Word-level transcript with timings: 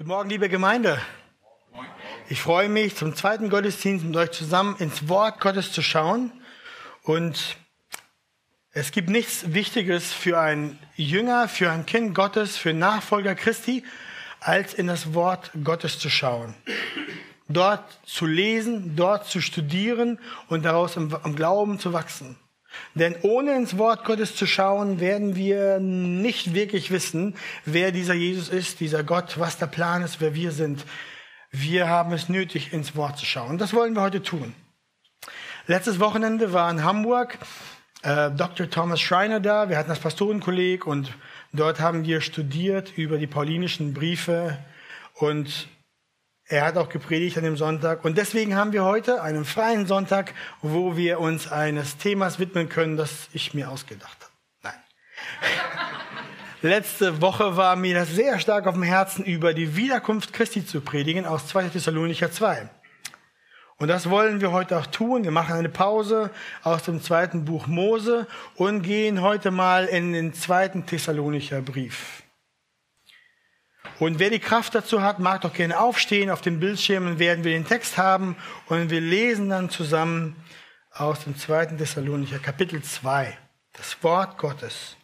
Guten 0.00 0.08
Morgen, 0.08 0.30
liebe 0.30 0.48
Gemeinde. 0.48 0.98
Ich 2.30 2.40
freue 2.40 2.70
mich, 2.70 2.96
zum 2.96 3.14
zweiten 3.14 3.50
Gottesdienst 3.50 4.02
mit 4.02 4.16
euch 4.16 4.30
zusammen 4.30 4.76
ins 4.78 5.10
Wort 5.10 5.40
Gottes 5.40 5.72
zu 5.72 5.82
schauen. 5.82 6.32
Und 7.02 7.58
es 8.72 8.92
gibt 8.92 9.10
nichts 9.10 9.52
Wichtiges 9.52 10.10
für 10.10 10.40
einen 10.40 10.78
Jünger, 10.96 11.48
für 11.48 11.70
ein 11.70 11.84
Kind 11.84 12.14
Gottes, 12.14 12.56
für 12.56 12.72
Nachfolger 12.72 13.34
Christi, 13.34 13.84
als 14.40 14.72
in 14.72 14.86
das 14.86 15.12
Wort 15.12 15.50
Gottes 15.62 15.98
zu 15.98 16.08
schauen. 16.08 16.54
Dort 17.50 17.84
zu 18.06 18.24
lesen, 18.24 18.96
dort 18.96 19.26
zu 19.26 19.42
studieren 19.42 20.18
und 20.48 20.64
daraus 20.64 20.96
im, 20.96 21.14
im 21.26 21.36
Glauben 21.36 21.78
zu 21.78 21.92
wachsen. 21.92 22.38
Denn 22.94 23.16
ohne 23.22 23.54
ins 23.56 23.78
Wort 23.78 24.04
Gottes 24.04 24.34
zu 24.34 24.46
schauen, 24.46 25.00
werden 25.00 25.36
wir 25.36 25.78
nicht 25.78 26.54
wirklich 26.54 26.90
wissen, 26.90 27.36
wer 27.64 27.92
dieser 27.92 28.14
Jesus 28.14 28.48
ist, 28.48 28.80
dieser 28.80 29.04
Gott, 29.04 29.38
was 29.38 29.58
der 29.58 29.66
Plan 29.66 30.02
ist, 30.02 30.20
wer 30.20 30.34
wir 30.34 30.52
sind. 30.52 30.84
Wir 31.50 31.88
haben 31.88 32.12
es 32.12 32.28
nötig, 32.28 32.72
ins 32.72 32.96
Wort 32.96 33.18
zu 33.18 33.26
schauen. 33.26 33.58
Das 33.58 33.74
wollen 33.74 33.94
wir 33.94 34.02
heute 34.02 34.22
tun. 34.22 34.54
Letztes 35.66 36.00
Wochenende 36.00 36.52
war 36.52 36.70
in 36.70 36.82
Hamburg 36.84 37.38
äh, 38.02 38.30
Dr. 38.30 38.70
Thomas 38.70 39.00
Schreiner 39.00 39.40
da. 39.40 39.68
Wir 39.68 39.78
hatten 39.78 39.90
das 39.90 40.00
Pastorenkolleg 40.00 40.86
und 40.86 41.12
dort 41.52 41.80
haben 41.80 42.04
wir 42.04 42.20
studiert 42.20 42.96
über 42.96 43.18
die 43.18 43.26
paulinischen 43.26 43.92
Briefe 43.94 44.58
und 45.14 45.68
er 46.50 46.66
hat 46.66 46.76
auch 46.76 46.88
gepredigt 46.88 47.38
an 47.38 47.44
dem 47.44 47.56
Sonntag. 47.56 48.04
Und 48.04 48.18
deswegen 48.18 48.56
haben 48.56 48.72
wir 48.72 48.84
heute 48.84 49.22
einen 49.22 49.44
freien 49.44 49.86
Sonntag, 49.86 50.34
wo 50.62 50.96
wir 50.96 51.20
uns 51.20 51.50
eines 51.50 51.96
Themas 51.96 52.40
widmen 52.40 52.68
können, 52.68 52.96
das 52.96 53.28
ich 53.32 53.54
mir 53.54 53.70
ausgedacht 53.70 54.18
habe. 54.20 54.32
Nein. 54.62 54.74
Letzte 56.62 57.22
Woche 57.22 57.56
war 57.56 57.76
mir 57.76 57.94
das 57.94 58.10
sehr 58.10 58.40
stark 58.40 58.66
auf 58.66 58.74
dem 58.74 58.82
Herzen, 58.82 59.24
über 59.24 59.54
die 59.54 59.76
Wiederkunft 59.76 60.32
Christi 60.32 60.66
zu 60.66 60.80
predigen 60.80 61.24
aus 61.24 61.46
2. 61.46 61.68
Thessalonicher 61.68 62.32
2. 62.32 62.68
Und 63.78 63.88
das 63.88 64.10
wollen 64.10 64.40
wir 64.40 64.50
heute 64.50 64.76
auch 64.76 64.86
tun. 64.86 65.22
Wir 65.22 65.30
machen 65.30 65.54
eine 65.54 65.68
Pause 65.68 66.30
aus 66.64 66.82
dem 66.82 67.00
zweiten 67.00 67.44
Buch 67.44 67.68
Mose 67.68 68.26
und 68.56 68.82
gehen 68.82 69.22
heute 69.22 69.52
mal 69.52 69.86
in 69.86 70.12
den 70.12 70.34
zweiten 70.34 70.84
Thessalonicher 70.84 71.62
Brief. 71.62 72.19
Und 74.00 74.18
wer 74.18 74.30
die 74.30 74.38
Kraft 74.38 74.74
dazu 74.74 75.02
hat, 75.02 75.18
mag 75.18 75.42
doch 75.42 75.52
gerne 75.52 75.78
aufstehen. 75.78 76.30
Auf 76.30 76.40
den 76.40 76.58
Bildschirmen 76.58 77.18
werden 77.18 77.44
wir 77.44 77.52
den 77.52 77.66
Text 77.66 77.98
haben 77.98 78.34
und 78.66 78.88
wir 78.88 79.02
lesen 79.02 79.50
dann 79.50 79.68
zusammen 79.68 80.36
aus 80.90 81.24
dem 81.24 81.36
zweiten 81.36 81.76
Thessalonicher 81.76 82.38
Kapitel 82.38 82.82
2, 82.82 83.36
das 83.74 84.02
Wort 84.02 84.38
Gottes. 84.38 84.96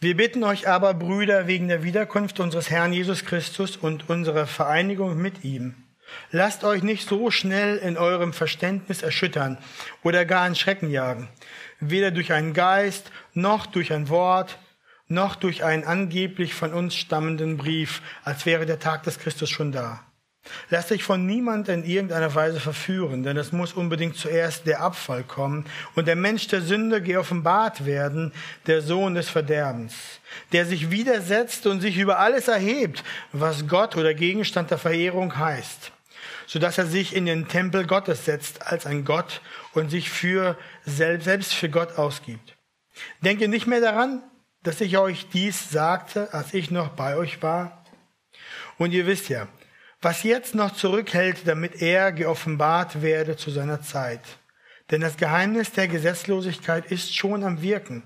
Wir 0.00 0.16
bitten 0.16 0.42
euch 0.42 0.66
aber, 0.66 0.92
Brüder, 0.92 1.46
wegen 1.46 1.68
der 1.68 1.84
Wiederkunft 1.84 2.40
unseres 2.40 2.68
Herrn 2.68 2.92
Jesus 2.92 3.24
Christus 3.24 3.76
und 3.76 4.10
unserer 4.10 4.48
Vereinigung 4.48 5.18
mit 5.18 5.44
ihm, 5.44 5.76
lasst 6.32 6.64
euch 6.64 6.82
nicht 6.82 7.08
so 7.08 7.30
schnell 7.30 7.76
in 7.76 7.96
eurem 7.96 8.32
Verständnis 8.32 9.02
erschüttern 9.02 9.56
oder 10.02 10.24
gar 10.24 10.48
in 10.48 10.56
Schrecken 10.56 10.90
jagen, 10.90 11.28
weder 11.78 12.10
durch 12.10 12.32
einen 12.32 12.54
Geist 12.54 13.12
noch 13.34 13.66
durch 13.66 13.92
ein 13.92 14.08
Wort, 14.08 14.58
noch 15.10 15.34
durch 15.34 15.64
einen 15.64 15.84
angeblich 15.84 16.54
von 16.54 16.72
uns 16.72 16.94
stammenden 16.94 17.56
Brief, 17.56 18.00
als 18.24 18.46
wäre 18.46 18.64
der 18.64 18.78
Tag 18.78 19.02
des 19.02 19.18
Christus 19.18 19.50
schon 19.50 19.72
da. 19.72 20.00
Lass 20.70 20.86
dich 20.86 21.04
von 21.04 21.26
niemand 21.26 21.68
in 21.68 21.84
irgendeiner 21.84 22.34
Weise 22.34 22.60
verführen, 22.60 23.22
denn 23.22 23.36
es 23.36 23.52
muss 23.52 23.74
unbedingt 23.74 24.16
zuerst 24.16 24.66
der 24.66 24.80
Abfall 24.80 25.22
kommen 25.22 25.66
und 25.94 26.08
der 26.08 26.16
Mensch 26.16 26.46
der 26.48 26.62
Sünde 26.62 27.02
geoffenbart 27.02 27.84
werden, 27.84 28.32
der 28.66 28.80
Sohn 28.80 29.14
des 29.14 29.28
Verderbens, 29.28 29.94
der 30.52 30.64
sich 30.64 30.90
widersetzt 30.90 31.66
und 31.66 31.80
sich 31.80 31.98
über 31.98 32.18
alles 32.18 32.48
erhebt, 32.48 33.04
was 33.32 33.68
Gott 33.68 33.96
oder 33.96 34.14
Gegenstand 34.14 34.70
der 34.70 34.78
Verehrung 34.78 35.36
heißt, 35.36 35.92
so 36.46 36.58
dass 36.58 36.78
er 36.78 36.86
sich 36.86 37.14
in 37.14 37.26
den 37.26 37.48
Tempel 37.48 37.86
Gottes 37.86 38.24
setzt 38.24 38.66
als 38.66 38.86
ein 38.86 39.04
Gott 39.04 39.42
und 39.74 39.90
sich 39.90 40.08
für 40.08 40.56
selbst 40.84 41.52
für 41.52 41.68
Gott 41.68 41.98
ausgibt. 41.98 42.56
Denke 43.22 43.46
nicht 43.48 43.66
mehr 43.66 43.80
daran, 43.80 44.22
dass 44.62 44.80
ich 44.80 44.98
euch 44.98 45.28
dies 45.28 45.70
sagte, 45.70 46.32
als 46.34 46.54
ich 46.54 46.70
noch 46.70 46.90
bei 46.90 47.16
euch 47.16 47.42
war? 47.42 47.84
Und 48.78 48.92
ihr 48.92 49.06
wisst 49.06 49.28
ja, 49.28 49.48
was 50.00 50.22
jetzt 50.22 50.54
noch 50.54 50.74
zurückhält, 50.74 51.46
damit 51.46 51.82
er 51.82 52.12
geoffenbart 52.12 53.02
werde 53.02 53.36
zu 53.36 53.50
seiner 53.50 53.82
Zeit. 53.82 54.22
Denn 54.90 55.00
das 55.00 55.16
Geheimnis 55.16 55.72
der 55.72 55.88
Gesetzlosigkeit 55.88 56.90
ist 56.90 57.14
schon 57.14 57.44
am 57.44 57.62
Wirken. 57.62 58.02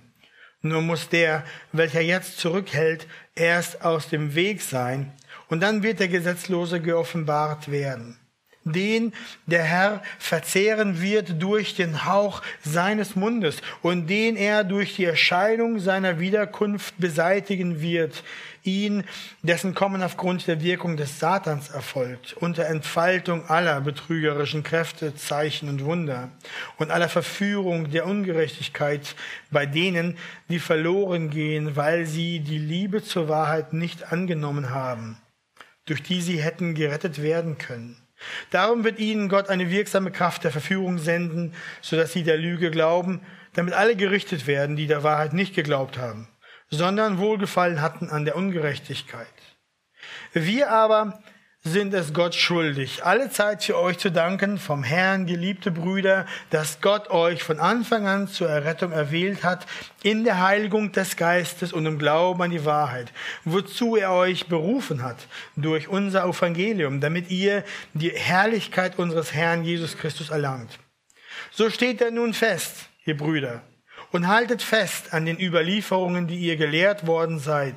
Nur 0.61 0.83
muss 0.83 1.09
der, 1.09 1.45
welcher 1.73 2.01
jetzt 2.01 2.39
zurückhält, 2.39 3.07
erst 3.35 3.83
aus 3.83 4.09
dem 4.09 4.35
Weg 4.35 4.63
sein, 4.63 5.13
und 5.49 5.61
dann 5.61 5.83
wird 5.83 6.01
der 6.01 6.09
Gesetzlose 6.09 6.81
geoffenbart 6.81 7.71
werden 7.71 8.19
den 8.65 9.13
der 9.47 9.63
Herr 9.63 10.03
verzehren 10.19 11.01
wird 11.01 11.43
durch 11.43 11.75
den 11.75 12.05
Hauch 12.07 12.43
seines 12.63 13.15
Mundes 13.17 13.59
und 13.83 14.09
den 14.09 14.37
er 14.37 14.65
durch 14.65 14.97
die 14.97 15.05
Erscheinung 15.05 15.79
seiner 15.79 16.19
Wiederkunft 16.19 16.95
beseitigen 16.99 17.81
wird, 17.81 18.25
ihn, 18.65 19.05
dessen 19.43 19.75
Kommen 19.75 20.03
aufgrund 20.03 20.47
der 20.47 20.63
Wirkung 20.63 20.97
des 20.97 21.21
Satans 21.21 21.69
erfolgt, 21.69 22.35
unter 22.35 22.67
Entfaltung 22.67 23.49
aller 23.49 23.81
betrügerischen 23.81 24.63
Kräfte, 24.63 25.15
Zeichen 25.15 25.69
und 25.69 25.85
Wunder 25.85 26.31
und 26.79 26.91
aller 26.91 27.09
Verführung 27.09 27.91
der 27.91 28.07
Ungerechtigkeit 28.07 29.15
bei 29.51 29.67
denen, 29.67 30.17
die 30.49 30.59
verloren 30.59 31.31
gehen, 31.31 31.77
weil 31.77 32.07
sie 32.07 32.41
die 32.41 32.59
Liebe 32.59 33.03
zur 33.03 33.29
Wahrheit 33.29 33.73
nicht 33.73 34.13
angenommen 34.13 34.71
haben, 34.71 35.19
durch 35.85 36.03
die 36.03 36.23
sie 36.23 36.43
hätten 36.43 36.75
gerettet 36.75 37.23
werden 37.23 37.59
können. 37.59 38.04
Darum 38.51 38.85
wird 38.85 38.99
ihnen 38.99 39.29
Gott 39.29 39.49
eine 39.49 39.71
wirksame 39.71 40.11
Kraft 40.11 40.45
der 40.45 40.51
Verführung 40.51 40.99
senden, 40.99 41.55
sodass 41.81 42.13
sie 42.13 42.23
der 42.23 42.37
Lüge 42.37 42.71
glauben, 42.71 43.21
damit 43.55 43.75
alle 43.75 43.97
gerichtet 43.97 44.47
werden, 44.47 44.77
die 44.77 44.87
der 44.87 45.03
Wahrheit 45.03 45.33
nicht 45.33 45.55
geglaubt 45.55 45.99
haben, 45.99 46.29
sondern 46.71 47.19
Wohlgefallen 47.19 47.81
hatten 47.81 48.09
an 48.09 48.25
der 48.25 48.37
Ungerechtigkeit. 48.37 49.27
Wir 50.33 50.71
aber 50.71 51.23
sind 51.67 51.95
es 51.95 52.13
Gott 52.13 52.35
schuldig, 52.35 53.07
alle 53.07 53.31
Zeit 53.31 53.65
für 53.65 53.79
euch 53.79 53.97
zu 53.97 54.13
danken, 54.13 54.59
vom 54.59 54.85
Herrn, 54.85 55.25
geliebte 55.25 55.71
Brüder, 55.71 56.27
dass 56.51 56.83
Gott 56.83 57.09
euch 57.09 57.43
von 57.43 57.59
Anfang 57.59 58.07
an 58.07 58.29
zur 58.29 58.51
Errettung 58.51 58.93
erwählt 58.93 59.43
hat, 59.43 59.67
in 60.03 60.25
der 60.25 60.43
Heiligung 60.43 60.93
des 60.93 61.17
Geistes 61.17 61.73
und 61.73 61.87
im 61.87 61.99
Glauben 61.99 62.43
an 62.43 62.51
die 62.51 62.67
Wahrheit, 62.67 63.13
wozu 63.45 63.97
er 63.97 64.13
euch 64.13 64.47
berufen 64.47 65.03
hat, 65.03 65.27
durch 65.57 65.89
unser 65.89 66.27
Evangelium, 66.27 67.01
damit 67.01 67.31
ihr 67.31 67.65
die 67.95 68.11
Herrlichkeit 68.11 68.99
unseres 68.99 69.33
Herrn 69.33 69.65
Jesus 69.65 69.97
Christus 69.97 70.29
erlangt. 70.29 70.79
So 71.51 71.71
steht 71.71 72.03
er 72.03 72.11
nun 72.11 72.35
fest, 72.35 72.91
ihr 73.07 73.17
Brüder, 73.17 73.63
und 74.13 74.29
haltet 74.29 74.61
fest 74.61 75.15
an 75.15 75.25
den 75.25 75.41
Überlieferungen, 75.41 76.27
die 76.27 76.37
ihr 76.37 76.57
gelehrt 76.57 77.07
worden 77.07 77.39
seid, 77.39 77.77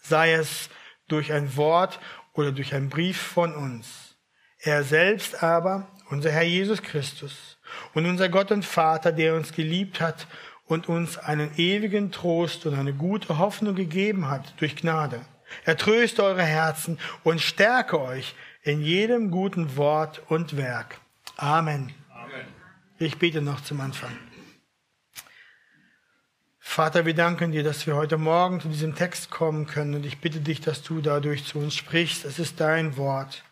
sei 0.00 0.34
es 0.34 0.70
durch 1.08 1.32
ein 1.32 1.56
Wort 1.56 1.98
oder 2.36 2.52
durch 2.52 2.74
einen 2.74 2.88
Brief 2.88 3.20
von 3.20 3.54
uns. 3.54 4.16
Er 4.58 4.84
selbst 4.84 5.42
aber, 5.42 5.88
unser 6.10 6.30
Herr 6.30 6.42
Jesus 6.42 6.82
Christus 6.82 7.58
und 7.94 8.06
unser 8.06 8.28
Gott 8.28 8.52
und 8.52 8.64
Vater, 8.64 9.12
der 9.12 9.34
uns 9.34 9.52
geliebt 9.52 10.00
hat 10.00 10.26
und 10.66 10.88
uns 10.88 11.18
einen 11.18 11.50
ewigen 11.56 12.12
Trost 12.12 12.66
und 12.66 12.74
eine 12.74 12.92
gute 12.92 13.38
Hoffnung 13.38 13.74
gegeben 13.74 14.28
hat 14.28 14.54
durch 14.58 14.76
Gnade. 14.76 15.20
Er 15.64 15.76
tröste 15.76 16.22
eure 16.24 16.42
Herzen 16.42 16.98
und 17.22 17.40
stärke 17.40 18.00
euch 18.00 18.34
in 18.62 18.82
jedem 18.82 19.30
guten 19.30 19.76
Wort 19.76 20.22
und 20.28 20.56
Werk. 20.56 21.00
Amen. 21.36 21.94
Amen. 22.10 22.46
Ich 22.98 23.18
bete 23.18 23.42
noch 23.42 23.60
zum 23.60 23.80
Anfang. 23.80 24.10
Vater, 26.68 27.06
wir 27.06 27.14
danken 27.14 27.52
dir, 27.52 27.62
dass 27.62 27.86
wir 27.86 27.96
heute 27.96 28.18
Morgen 28.18 28.60
zu 28.60 28.68
diesem 28.68 28.94
Text 28.94 29.30
kommen 29.30 29.66
können 29.66 29.94
und 29.94 30.04
ich 30.04 30.18
bitte 30.18 30.40
dich, 30.40 30.60
dass 30.60 30.82
du 30.82 31.00
dadurch 31.00 31.46
zu 31.46 31.58
uns 31.58 31.74
sprichst. 31.74 32.26
Es 32.26 32.38
ist 32.38 32.60
dein 32.60 32.98
Wort. 32.98 33.44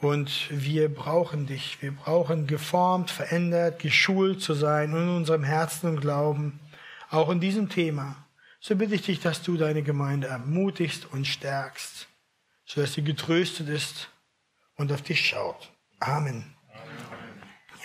Und 0.00 0.46
wir 0.50 0.94
brauchen 0.94 1.46
dich. 1.46 1.82
Wir 1.82 1.90
brauchen 1.90 2.46
geformt, 2.46 3.10
verändert, 3.10 3.80
geschult 3.80 4.40
zu 4.42 4.54
sein 4.54 4.92
in 4.92 5.08
unserem 5.08 5.42
Herzen 5.42 5.88
und 5.88 6.00
Glauben, 6.00 6.60
auch 7.08 7.30
in 7.30 7.40
diesem 7.40 7.68
Thema. 7.68 8.14
So 8.60 8.76
bitte 8.76 8.94
ich 8.94 9.02
dich, 9.02 9.18
dass 9.18 9.42
du 9.42 9.56
deine 9.56 9.82
Gemeinde 9.82 10.28
ermutigst 10.28 11.10
und 11.10 11.26
stärkst, 11.26 12.06
sodass 12.64 12.92
sie 12.92 13.02
getröstet 13.02 13.68
ist 13.68 14.10
und 14.76 14.92
auf 14.92 15.02
dich 15.02 15.26
schaut. 15.26 15.72
Amen. 15.98 16.54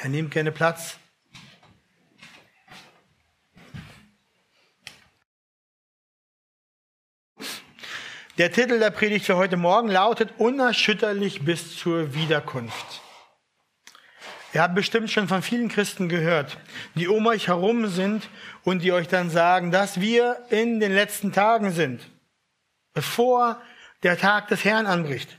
Ja, 0.03 0.09
nehmt 0.09 0.29
gerne 0.31 0.51
Platz. 0.51 0.99
Der 8.37 8.51
Titel 8.51 8.79
der 8.79 8.89
Predigt 8.89 9.25
für 9.25 9.37
heute 9.37 9.55
Morgen 9.55 9.87
lautet 9.87 10.33
Unerschütterlich 10.39 11.45
bis 11.45 11.77
zur 11.77 12.13
Wiederkunft. 12.13 13.01
Ihr 14.53 14.61
habt 14.61 14.75
bestimmt 14.75 15.09
schon 15.09 15.29
von 15.29 15.41
vielen 15.41 15.69
Christen 15.69 16.09
gehört, 16.09 16.57
die 16.95 17.07
um 17.07 17.25
euch 17.27 17.47
herum 17.47 17.87
sind 17.87 18.27
und 18.65 18.83
die 18.83 18.91
euch 18.91 19.07
dann 19.07 19.29
sagen, 19.29 19.71
dass 19.71 20.01
wir 20.01 20.37
in 20.49 20.81
den 20.81 20.93
letzten 20.93 21.31
Tagen 21.31 21.71
sind, 21.71 22.01
bevor 22.93 23.61
der 24.03 24.17
Tag 24.17 24.49
des 24.49 24.65
Herrn 24.65 24.85
anbricht. 24.85 25.37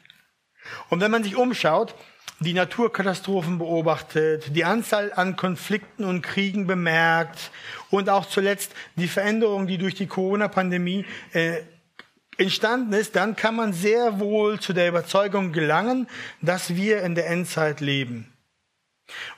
Und 0.88 1.02
wenn 1.02 1.10
man 1.10 1.22
sich 1.22 1.36
umschaut, 1.36 1.94
die 2.40 2.54
Naturkatastrophen 2.54 3.58
beobachtet, 3.58 4.56
die 4.56 4.64
Anzahl 4.64 5.12
an 5.14 5.36
Konflikten 5.36 6.04
und 6.04 6.22
Kriegen 6.22 6.66
bemerkt 6.66 7.50
und 7.90 8.08
auch 8.08 8.24
zuletzt 8.24 8.72
die 8.96 9.08
Veränderung, 9.08 9.66
die 9.66 9.76
durch 9.76 9.94
die 9.94 10.06
Corona-Pandemie 10.06 11.04
äh, 11.34 11.58
entstanden 12.38 12.92
ist, 12.92 13.16
dann 13.16 13.36
kann 13.36 13.56
man 13.56 13.72
sehr 13.72 14.20
wohl 14.20 14.60
zu 14.60 14.72
der 14.72 14.88
Überzeugung 14.88 15.52
gelangen, 15.52 16.08
dass 16.42 16.74
wir 16.74 17.02
in 17.02 17.14
der 17.14 17.28
Endzeit 17.28 17.80
leben. 17.80 18.32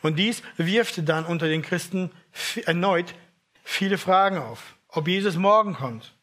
Und 0.02 0.18
dies 0.18 0.42
wirft 0.56 1.08
dann 1.08 1.26
unter 1.26 1.46
den 1.46 1.62
Christen 1.62 2.10
erneut 2.64 3.14
viele 3.64 3.98
Fragen 3.98 4.38
auf. 4.38 4.76
Ob 4.88 5.06
Jesus 5.06 5.36
morgen 5.36 5.74
kommt, 5.74 6.14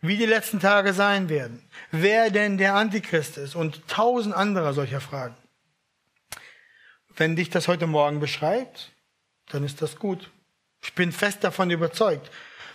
wie 0.00 0.16
die 0.16 0.26
letzten 0.26 0.60
Tage 0.60 0.92
sein 0.92 1.28
werden, 1.28 1.62
wer 1.90 2.30
denn 2.30 2.56
der 2.56 2.74
Antichrist 2.74 3.36
ist 3.36 3.54
und 3.54 3.86
tausend 3.88 4.34
anderer 4.34 4.72
solcher 4.72 5.00
Fragen. 5.00 5.36
Wenn 7.14 7.36
dich 7.36 7.50
das 7.50 7.68
heute 7.68 7.86
Morgen 7.86 8.20
beschreibt, 8.20 8.92
dann 9.50 9.64
ist 9.64 9.82
das 9.82 9.98
gut. 9.98 10.30
Ich 10.82 10.94
bin 10.94 11.12
fest 11.12 11.42
davon 11.42 11.70
überzeugt, 11.70 12.30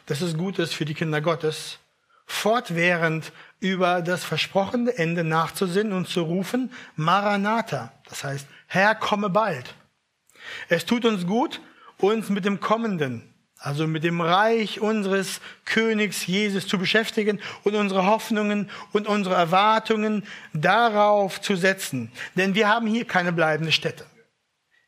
dass 0.05 0.21
es 0.21 0.37
gut 0.37 0.59
ist 0.59 0.73
für 0.73 0.85
die 0.85 0.93
Kinder 0.93 1.21
Gottes, 1.21 1.79
fortwährend 2.25 3.31
über 3.59 4.01
das 4.01 4.23
versprochene 4.23 4.97
Ende 4.97 5.23
nachzusinnen 5.23 5.93
und 5.93 6.07
zu 6.07 6.21
rufen, 6.21 6.71
Maranatha, 6.95 7.93
das 8.09 8.23
heißt, 8.23 8.47
Herr, 8.67 8.95
komme 8.95 9.29
bald. 9.29 9.75
Es 10.67 10.85
tut 10.85 11.05
uns 11.05 11.25
gut, 11.25 11.61
uns 11.97 12.29
mit 12.29 12.43
dem 12.43 12.59
Kommenden, 12.59 13.33
also 13.57 13.87
mit 13.87 14.03
dem 14.03 14.19
Reich 14.19 14.81
unseres 14.81 15.39
Königs 15.63 16.27
Jesus 16.27 16.67
zu 16.67 16.77
beschäftigen 16.77 17.39
und 17.63 17.75
unsere 17.75 18.05
Hoffnungen 18.05 18.69
und 18.91 19.07
unsere 19.07 19.35
Erwartungen 19.35 20.25
darauf 20.53 21.39
zu 21.39 21.55
setzen. 21.55 22.11
Denn 22.35 22.55
wir 22.55 22.67
haben 22.67 22.87
hier 22.87 23.05
keine 23.05 23.31
bleibende 23.31 23.71
Stätte. 23.71 24.05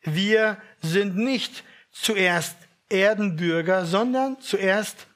Wir 0.04 0.58
sind 0.82 1.16
nicht 1.16 1.64
zuerst 1.92 2.58
Erdenbürger, 2.90 3.86
sondern 3.86 4.40
zuerst 4.42 5.08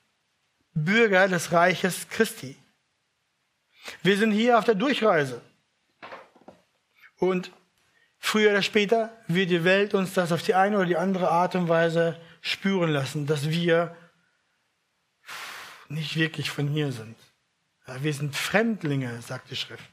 Bürger 0.73 1.27
des 1.27 1.51
Reiches 1.51 2.07
Christi. 2.09 2.55
Wir 4.03 4.17
sind 4.17 4.31
hier 4.31 4.57
auf 4.57 4.65
der 4.65 4.75
Durchreise. 4.75 5.41
Und 7.17 7.51
früher 8.19 8.51
oder 8.51 8.61
später 8.61 9.11
wird 9.27 9.49
die 9.49 9.63
Welt 9.63 9.93
uns 9.93 10.13
das 10.13 10.31
auf 10.31 10.41
die 10.41 10.55
eine 10.55 10.77
oder 10.77 10.85
die 10.85 10.97
andere 10.97 11.29
Art 11.29 11.55
und 11.55 11.67
Weise 11.67 12.19
spüren 12.41 12.91
lassen, 12.91 13.25
dass 13.25 13.49
wir 13.49 13.95
nicht 15.89 16.15
wirklich 16.15 16.49
von 16.49 16.67
hier 16.67 16.91
sind. 16.91 17.17
Wir 18.01 18.13
sind 18.13 18.35
Fremdlinge, 18.35 19.21
sagt 19.21 19.49
die 19.49 19.55
Schrift. 19.55 19.89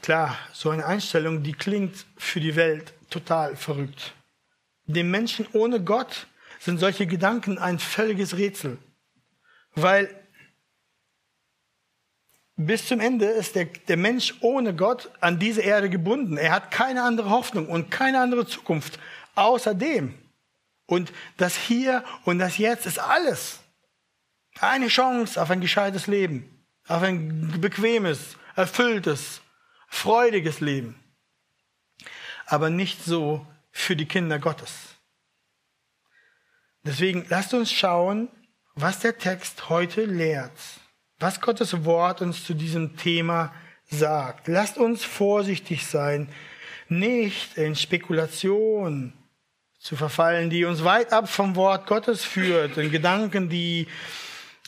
Klar, 0.00 0.36
so 0.52 0.70
eine 0.70 0.84
Einstellung, 0.84 1.42
die 1.42 1.52
klingt 1.52 2.06
für 2.16 2.40
die 2.40 2.56
Welt 2.56 2.92
total 3.08 3.56
verrückt. 3.56 4.14
Dem 4.86 5.10
Menschen 5.10 5.46
ohne 5.52 5.82
Gott 5.82 6.26
sind 6.64 6.78
solche 6.78 7.06
Gedanken 7.06 7.58
ein 7.58 7.78
völliges 7.78 8.36
Rätsel, 8.36 8.78
weil 9.74 10.08
bis 12.56 12.86
zum 12.86 13.00
Ende 13.00 13.26
ist 13.26 13.56
der, 13.56 13.64
der 13.64 13.96
Mensch 13.96 14.34
ohne 14.40 14.74
Gott 14.74 15.10
an 15.20 15.40
diese 15.40 15.62
Erde 15.62 15.90
gebunden. 15.90 16.36
Er 16.36 16.52
hat 16.52 16.70
keine 16.70 17.02
andere 17.02 17.30
Hoffnung 17.30 17.68
und 17.68 17.90
keine 17.90 18.20
andere 18.20 18.46
Zukunft 18.46 19.00
außer 19.34 19.74
dem. 19.74 20.16
Und 20.86 21.12
das 21.36 21.56
Hier 21.56 22.04
und 22.24 22.38
das 22.38 22.58
Jetzt 22.58 22.86
ist 22.86 22.98
alles. 22.98 23.60
Eine 24.60 24.88
Chance 24.88 25.40
auf 25.40 25.50
ein 25.50 25.60
gescheites 25.60 26.06
Leben, 26.06 26.64
auf 26.86 27.02
ein 27.02 27.60
bequemes, 27.60 28.36
erfülltes, 28.54 29.40
freudiges 29.88 30.60
Leben. 30.60 30.94
Aber 32.46 32.70
nicht 32.70 33.02
so 33.04 33.44
für 33.70 33.96
die 33.96 34.06
Kinder 34.06 34.38
Gottes. 34.38 34.91
Deswegen 36.84 37.26
lasst 37.28 37.54
uns 37.54 37.72
schauen, 37.72 38.28
was 38.74 39.00
der 39.00 39.18
Text 39.18 39.68
heute 39.68 40.04
lehrt 40.04 40.52
was 41.22 41.40
Gottes 41.40 41.84
Wort 41.84 42.20
uns 42.20 42.44
zu 42.44 42.52
diesem 42.52 42.96
Thema 42.96 43.52
sagt. 43.88 44.48
Lasst 44.48 44.76
uns 44.76 45.04
vorsichtig 45.04 45.86
sein, 45.86 46.28
nicht 46.88 47.56
in 47.56 47.76
Spekulation 47.76 49.12
zu 49.78 49.96
verfallen, 49.96 50.50
die 50.50 50.64
uns 50.64 50.84
weit 50.84 51.12
ab 51.12 51.28
vom 51.28 51.56
Wort 51.56 51.86
Gottes 51.86 52.24
führt, 52.24 52.76
in 52.76 52.90
Gedanken, 52.90 53.48
die 53.48 53.86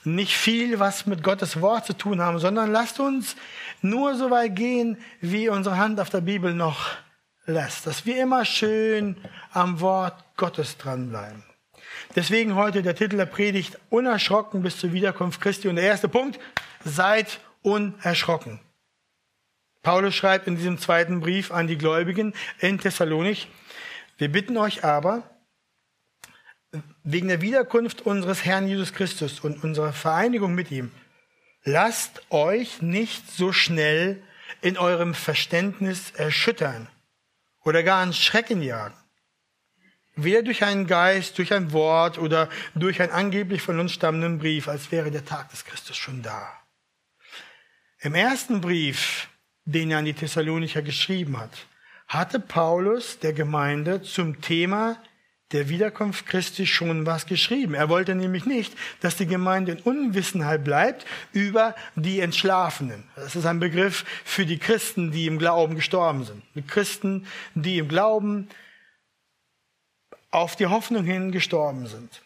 nicht 0.05 0.33
viel 0.33 0.79
was 0.79 1.07
mit 1.07 1.23
Gottes 1.23 1.61
Wort 1.61 1.87
zu 1.87 1.93
tun 1.95 2.21
haben, 2.21 2.39
sondern 2.39 2.71
lasst 2.71 3.01
uns 3.01 3.37
nur 3.81 4.15
so 4.15 4.31
weit 4.31 4.55
gehen, 4.55 4.99
wie 5.21 5.49
unsere 5.49 5.77
Hand 5.77 5.99
auf 5.99 6.11
der 6.11 6.21
Bibel 6.21 6.55
noch 6.55 6.91
lässt, 7.47 7.87
dass 7.87 8.07
wir 8.07 8.23
immer 8.23 8.45
schön 8.45 9.17
am 9.53 9.81
Wort 9.81 10.25
Gottes 10.37 10.79
dranbleiben. 10.79 11.43
Deswegen 12.17 12.55
heute 12.55 12.83
der 12.83 12.95
Titel 12.95 13.17
der 13.17 13.27
Predigt, 13.27 13.79
unerschrocken 13.91 14.63
bis 14.63 14.79
zur 14.79 14.93
Wiederkunft 14.93 15.41
Christi. 15.41 15.69
Und 15.69 15.77
der 15.77 15.85
erste 15.85 16.09
Punkt, 16.09 16.39
seid 16.85 17.41
unerschrocken. 17.63 18.61
Paulus 19.83 20.15
schreibt 20.15 20.47
in 20.47 20.57
diesem 20.57 20.79
zweiten 20.79 21.21
Brief 21.21 21.51
an 21.51 21.67
die 21.67 21.79
Gläubigen 21.79 22.35
in 22.59 22.79
Thessalonich, 22.79 23.49
wir 24.17 24.31
bitten 24.31 24.57
euch 24.57 24.85
aber, 24.85 25.23
wegen 27.03 27.29
der 27.29 27.41
Wiederkunft 27.41 28.03
unseres 28.03 28.45
Herrn 28.45 28.67
Jesus 28.67 28.93
Christus 28.93 29.41
und 29.41 29.63
unserer 29.63 29.93
Vereinigung 29.93 30.55
mit 30.55 30.71
ihm, 30.71 30.91
lasst 31.65 32.23
euch 32.31 32.81
nicht 32.81 33.31
so 33.31 33.53
schnell 33.53 34.23
in 34.61 34.79
eurem 34.79 35.15
Verständnis 35.15 36.13
erschüttern 36.13 36.89
oder 37.65 37.83
gar 37.83 38.03
einen 38.03 38.13
Schrecken 38.13 38.63
jagen 38.63 38.97
Weder 40.17 40.43
durch 40.43 40.63
einen 40.63 40.87
Geist, 40.87 41.39
durch 41.39 41.53
ein 41.53 41.73
Wort 41.73 42.19
oder 42.19 42.49
durch 42.75 43.03
einen 43.03 43.13
angeblich 43.13 43.63
von 43.63 43.81
uns 43.81 43.93
stammenden 43.93 44.39
Brief, 44.39 44.69
als 44.69 44.93
wäre 44.93 45.11
der 45.11 45.25
Tag 45.25 45.51
des 45.51 45.65
Christus 45.65 45.97
schon 45.97 46.23
da. 46.23 46.49
Im 48.01 48.15
ersten 48.15 48.61
Brief, 48.61 49.29
den 49.65 49.91
er 49.91 49.99
an 49.99 50.05
die 50.05 50.15
Thessalonicher 50.15 50.83
geschrieben 50.83 51.39
hat, 51.39 51.67
hatte 52.07 52.39
Paulus 52.39 53.19
der 53.19 53.33
Gemeinde 53.33 54.03
zum 54.03 54.41
Thema 54.41 54.99
der 55.53 55.69
Wiederkunft 55.69 56.27
Christi 56.27 56.67
schon 56.67 57.07
was 57.07 57.27
geschrieben. 57.27 57.75
Er 57.75 57.89
wollte 57.89 58.15
nämlich 58.15 58.45
nicht, 58.45 58.75
dass 59.01 59.17
die 59.17 59.27
Gemeinde 59.27 59.73
in 59.73 59.79
Unwissenheit 59.79 60.65
bleibt 60.65 61.07
über 61.33 61.77
die 61.95 62.21
Entschlafenen. 62.21 63.05
Das 63.15 63.37
ist 63.37 63.47
ein 63.47 63.61
Begriff 63.61 64.05
für 64.25 64.47
die 64.47 64.59
Christen, 64.59 65.13
die 65.13 65.27
im 65.27 65.39
Glauben 65.39 65.77
gestorben 65.77 66.25
sind. 66.25 66.43
Die 66.55 66.63
Christen, 66.63 67.27
die 67.55 67.79
im 67.79 67.89
Glauben 67.89 68.49
auf 70.35 70.57
die 70.57 70.67
Hoffnung 70.67 71.05
hin 71.05 71.33
gestorben 71.33 71.87
sind. 71.87 72.23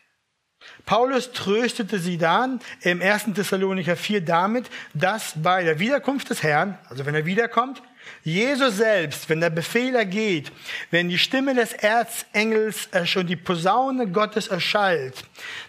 Paulus 0.86 1.32
tröstete 1.32 1.98
sie 1.98 2.18
dann 2.18 2.60
im 2.80 3.02
1. 3.02 3.34
Thessalonicher 3.34 3.96
4 3.96 4.22
damit, 4.22 4.70
dass 4.94 5.34
bei 5.36 5.62
der 5.62 5.78
Wiederkunft 5.78 6.30
des 6.30 6.42
Herrn, 6.42 6.78
also 6.88 7.06
wenn 7.06 7.14
er 7.14 7.26
wiederkommt, 7.26 7.82
Jesus 8.24 8.78
selbst, 8.78 9.28
wenn 9.28 9.40
der 9.40 9.50
Befehl 9.50 9.94
ergeht, 9.94 10.50
wenn 10.90 11.10
die 11.10 11.18
Stimme 11.18 11.54
des 11.54 11.74
Erzengels 11.74 12.88
und 13.16 13.26
die 13.26 13.36
Posaune 13.36 14.08
Gottes 14.08 14.48
erschallt, 14.48 15.24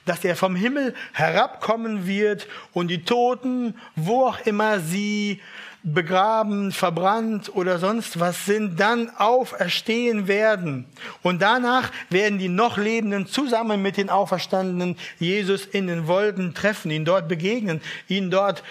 dass 0.05 0.24
er 0.24 0.38
vom 0.38 0.55
Himmel 0.55 0.96
herabkommen 1.12 2.08
wird 2.08 2.48
und 2.72 2.88
die 2.88 3.03
Toten, 3.03 3.75
wo 3.96 4.27
auch 4.27 4.39
immer 4.46 4.79
sie 4.79 5.41
begraben, 5.83 6.71
verbrannt 6.71 7.55
oder 7.55 7.79
sonst 7.79 8.19
was 8.19 8.45
sind, 8.45 8.79
dann 8.79 9.09
auferstehen 9.15 10.27
werden. 10.27 10.86
Und 11.21 11.41
danach 11.41 11.91
werden 12.09 12.38
die 12.38 12.50
noch 12.50 12.77
Lebenden 12.77 13.27
zusammen 13.27 13.81
mit 13.81 13.98
den 13.98 14.09
Auferstandenen 14.09 14.98
Jesus 15.19 15.65
in 15.65 15.88
den 15.88 16.07
Wolken 16.07 16.53
treffen, 16.53 16.91
ihn 16.91 17.05
dort 17.05 17.27
begegnen, 17.27 17.81
ihn 18.07 18.29
dort 18.29 18.63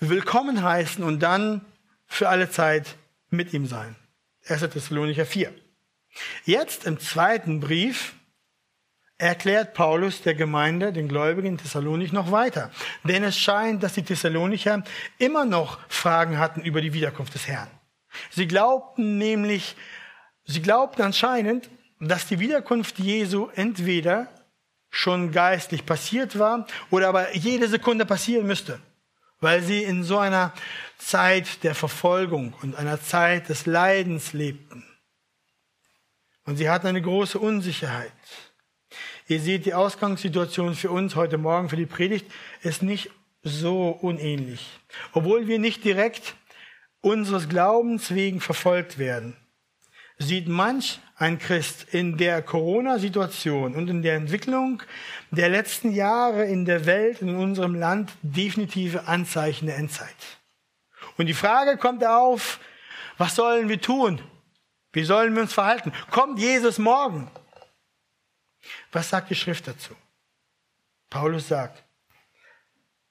willkommen 0.00 0.62
heißen 0.62 1.04
und 1.04 1.20
dann 1.20 1.64
für 2.06 2.28
alle 2.28 2.50
Zeit 2.50 2.96
mit 3.30 3.52
ihm 3.52 3.66
sein. 3.66 3.96
1. 4.48 4.60
Thessalonicher 4.62 5.26
4. 5.26 5.52
Jetzt 6.44 6.86
im 6.86 6.98
zweiten 6.98 7.60
Brief 7.60 8.15
erklärt 9.18 9.74
Paulus 9.74 10.22
der 10.22 10.34
Gemeinde, 10.34 10.92
den 10.92 11.08
Gläubigen 11.08 11.48
in 11.48 11.58
Thessalonik 11.58 12.12
noch 12.12 12.30
weiter. 12.32 12.70
Denn 13.04 13.24
es 13.24 13.38
scheint, 13.38 13.82
dass 13.82 13.94
die 13.94 14.02
Thessalonicher 14.02 14.82
immer 15.18 15.44
noch 15.44 15.78
Fragen 15.88 16.38
hatten 16.38 16.62
über 16.62 16.80
die 16.80 16.92
Wiederkunft 16.92 17.34
des 17.34 17.48
Herrn. 17.48 17.70
Sie 18.30 18.46
glaubten 18.46 19.18
nämlich, 19.18 19.76
sie 20.44 20.62
glaubten 20.62 21.02
anscheinend, 21.02 21.70
dass 22.00 22.26
die 22.26 22.38
Wiederkunft 22.38 22.98
Jesu 22.98 23.48
entweder 23.54 24.28
schon 24.90 25.32
geistlich 25.32 25.84
passiert 25.86 26.38
war 26.38 26.66
oder 26.90 27.08
aber 27.08 27.34
jede 27.34 27.68
Sekunde 27.68 28.06
passieren 28.06 28.46
müsste, 28.46 28.80
weil 29.40 29.62
sie 29.62 29.82
in 29.82 30.02
so 30.02 30.18
einer 30.18 30.52
Zeit 30.98 31.62
der 31.64 31.74
Verfolgung 31.74 32.54
und 32.62 32.76
einer 32.76 33.00
Zeit 33.00 33.48
des 33.48 33.66
Leidens 33.66 34.32
lebten. 34.32 34.84
Und 36.44 36.56
sie 36.56 36.70
hatten 36.70 36.86
eine 36.86 37.02
große 37.02 37.38
Unsicherheit. 37.38 38.12
Ihr 39.28 39.40
seht, 39.40 39.66
die 39.66 39.74
Ausgangssituation 39.74 40.76
für 40.76 40.90
uns 40.90 41.16
heute 41.16 41.36
Morgen 41.36 41.68
für 41.68 41.76
die 41.76 41.86
Predigt 41.86 42.30
ist 42.62 42.84
nicht 42.84 43.10
so 43.42 43.88
unähnlich. 43.88 44.68
Obwohl 45.12 45.48
wir 45.48 45.58
nicht 45.58 45.84
direkt 45.84 46.36
unseres 47.00 47.48
Glaubens 47.48 48.14
wegen 48.14 48.40
verfolgt 48.40 48.98
werden, 48.98 49.36
sieht 50.18 50.46
manch 50.46 51.00
ein 51.16 51.40
Christ 51.40 51.92
in 51.92 52.16
der 52.18 52.40
Corona-Situation 52.40 53.74
und 53.74 53.90
in 53.90 54.02
der 54.02 54.14
Entwicklung 54.14 54.82
der 55.32 55.48
letzten 55.48 55.92
Jahre 55.92 56.44
in 56.44 56.64
der 56.64 56.86
Welt, 56.86 57.20
in 57.20 57.34
unserem 57.34 57.74
Land 57.74 58.12
definitive 58.22 59.08
Anzeichen 59.08 59.66
der 59.66 59.76
Endzeit. 59.76 60.14
Und 61.16 61.26
die 61.26 61.34
Frage 61.34 61.78
kommt 61.78 62.04
auf, 62.04 62.60
was 63.18 63.34
sollen 63.34 63.68
wir 63.68 63.80
tun? 63.80 64.20
Wie 64.92 65.04
sollen 65.04 65.34
wir 65.34 65.42
uns 65.42 65.52
verhalten? 65.52 65.92
Kommt 66.12 66.38
Jesus 66.38 66.78
morgen? 66.78 67.28
Was 68.92 69.10
sagt 69.10 69.30
die 69.30 69.34
Schrift 69.34 69.66
dazu? 69.66 69.94
Paulus 71.10 71.48
sagt, 71.48 71.84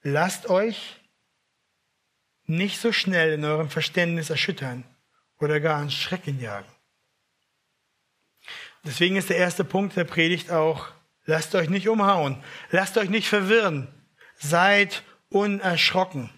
lasst 0.01 0.49
euch 0.49 0.99
nicht 2.45 2.79
so 2.79 2.91
schnell 2.91 3.33
in 3.33 3.45
eurem 3.45 3.69
Verständnis 3.69 4.29
erschüttern 4.29 4.83
oder 5.39 5.59
gar 5.59 5.79
einen 5.79 5.91
Schrecken 5.91 6.39
jagen. 6.39 6.69
Deswegen 8.83 9.15
ist 9.15 9.29
der 9.29 9.37
erste 9.37 9.63
Punkt 9.63 9.95
der 9.95 10.03
Predigt 10.03 10.51
auch, 10.51 10.89
lasst 11.25 11.55
euch 11.55 11.69
nicht 11.69 11.89
umhauen, 11.89 12.43
lasst 12.69 12.97
euch 12.97 13.09
nicht 13.09 13.27
verwirren, 13.27 13.87
seid 14.35 15.03
unerschrocken. 15.29 16.29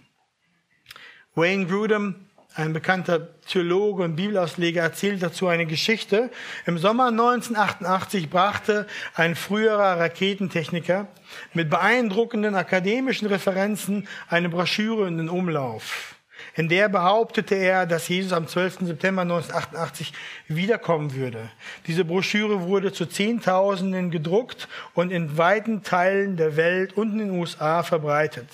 Wayne 1.35 1.67
Grudem 1.67 2.26
ein 2.57 2.73
bekannter 2.73 3.27
Theologe 3.47 4.03
und 4.03 4.15
Bibelausleger 4.15 4.81
erzählt 4.81 5.21
dazu 5.21 5.47
eine 5.47 5.67
Geschichte. 5.67 6.31
Im 6.65 6.79
Sommer 6.79 7.07
1988 7.07 8.29
brachte 8.29 8.87
ein 9.13 9.35
früherer 9.35 9.99
Raketentechniker 9.99 11.07
mit 11.53 11.69
beeindruckenden 11.69 12.55
akademischen 12.55 13.27
Referenzen 13.27 14.07
eine 14.27 14.49
Broschüre 14.49 15.07
in 15.07 15.17
den 15.17 15.29
Umlauf. 15.29 16.15
In 16.55 16.67
der 16.67 16.89
behauptete 16.89 17.53
er, 17.53 17.85
dass 17.85 18.07
Jesus 18.07 18.33
am 18.33 18.47
12. 18.47 18.79
September 18.81 19.21
1988 19.21 20.13
wiederkommen 20.47 21.13
würde. 21.13 21.51
Diese 21.85 22.05
Broschüre 22.05 22.61
wurde 22.61 22.91
zu 22.91 23.05
Zehntausenden 23.05 24.09
gedruckt 24.09 24.67
und 24.95 25.11
in 25.11 25.37
weiten 25.37 25.83
Teilen 25.83 26.37
der 26.37 26.55
Welt 26.55 26.93
und 26.93 27.11
in 27.11 27.19
den 27.19 27.29
USA 27.31 27.83
verbreitet. 27.83 28.49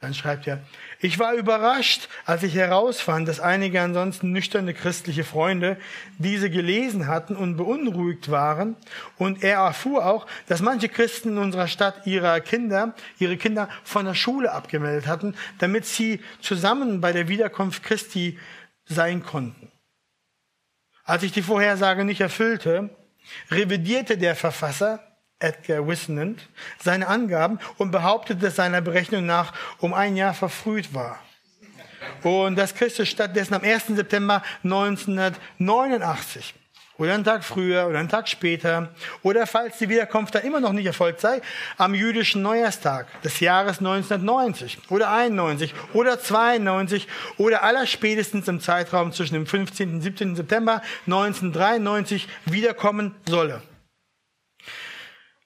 Dann 0.00 0.14
schreibt 0.14 0.46
er, 0.46 0.60
ich 1.02 1.18
war 1.18 1.32
überrascht, 1.32 2.08
als 2.26 2.42
ich 2.42 2.54
herausfand, 2.54 3.26
dass 3.26 3.40
einige 3.40 3.80
ansonsten 3.80 4.32
nüchterne 4.32 4.74
christliche 4.74 5.24
Freunde 5.24 5.78
diese 6.18 6.50
gelesen 6.50 7.06
hatten 7.06 7.36
und 7.36 7.56
beunruhigt 7.56 8.30
waren. 8.30 8.76
Und 9.16 9.42
er 9.42 9.60
erfuhr 9.60 10.04
auch, 10.04 10.26
dass 10.46 10.60
manche 10.60 10.90
Christen 10.90 11.30
in 11.30 11.38
unserer 11.38 11.68
Stadt 11.68 12.06
ihre 12.06 12.38
Kinder, 12.42 12.94
ihre 13.18 13.38
Kinder 13.38 13.70
von 13.82 14.04
der 14.04 14.14
Schule 14.14 14.52
abgemeldet 14.52 15.06
hatten, 15.06 15.34
damit 15.58 15.86
sie 15.86 16.20
zusammen 16.42 17.00
bei 17.00 17.12
der 17.12 17.28
Wiederkunft 17.28 17.82
Christi 17.82 18.38
sein 18.84 19.22
konnten. 19.22 19.72
Als 21.04 21.22
ich 21.22 21.32
die 21.32 21.42
Vorhersage 21.42 22.04
nicht 22.04 22.20
erfüllte, 22.20 22.90
revidierte 23.50 24.18
der 24.18 24.36
Verfasser 24.36 25.09
Edgar 25.40 25.88
Wisnant 25.88 26.40
seine 26.82 27.08
Angaben 27.08 27.58
und 27.78 27.90
behauptete, 27.90 28.40
dass 28.40 28.56
seiner 28.56 28.80
Berechnung 28.80 29.26
nach 29.26 29.52
um 29.78 29.92
ein 29.94 30.16
Jahr 30.16 30.34
verfrüht 30.34 30.94
war. 30.94 31.18
Und 32.22 32.56
dass 32.56 32.74
Christus 32.74 33.08
stattdessen 33.08 33.54
am 33.54 33.62
1. 33.62 33.88
September 33.88 34.42
1989 34.62 36.54
oder 37.00 37.14
einen 37.14 37.24
Tag 37.24 37.44
früher 37.44 37.86
oder 37.86 37.98
einen 37.98 38.10
Tag 38.10 38.28
später 38.28 38.90
oder 39.22 39.46
falls 39.46 39.78
die 39.78 39.88
Wiederkunft 39.88 40.34
dann 40.34 40.42
immer 40.42 40.60
noch 40.60 40.72
nicht 40.72 40.84
erfolgt 40.84 41.20
sei, 41.20 41.40
am 41.78 41.94
jüdischen 41.94 42.42
Neujahrstag 42.42 43.06
des 43.22 43.40
Jahres 43.40 43.78
1990 43.78 44.78
oder 44.90 45.10
91 45.10 45.74
oder 45.94 46.20
92 46.20 47.08
oder 47.38 47.62
allerspätestens 47.62 48.48
im 48.48 48.60
Zeitraum 48.60 49.12
zwischen 49.12 49.34
dem 49.34 49.46
15. 49.46 49.94
und 49.94 50.02
17. 50.02 50.36
September 50.36 50.82
1993 51.06 52.28
wiederkommen 52.44 53.14
solle. 53.26 53.62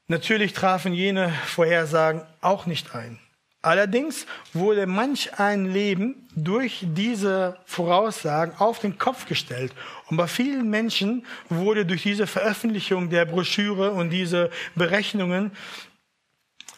Natürlich 0.07 0.53
trafen 0.53 0.93
jene 0.93 1.31
Vorhersagen 1.47 2.23
auch 2.41 2.67
nicht 2.67 2.95
ein. 2.95 3.19
Allerdings 3.63 4.27
wurde 4.53 4.87
manch 4.87 5.39
ein 5.41 5.73
Leben 5.73 6.29
durch 6.37 6.85
diese 6.87 7.59
Voraussagen 7.65 8.55
auf 8.59 8.79
den 8.79 8.99
Kopf 8.99 9.25
gestellt. 9.25 9.73
Und 10.11 10.19
bei 10.19 10.27
vielen 10.27 10.69
Menschen 10.69 11.25
wurde 11.49 11.87
durch 11.87 12.03
diese 12.03 12.27
Veröffentlichung 12.27 13.09
der 13.09 13.25
Broschüre 13.25 13.93
und 13.93 14.11
diese 14.11 14.51
Berechnungen 14.75 15.51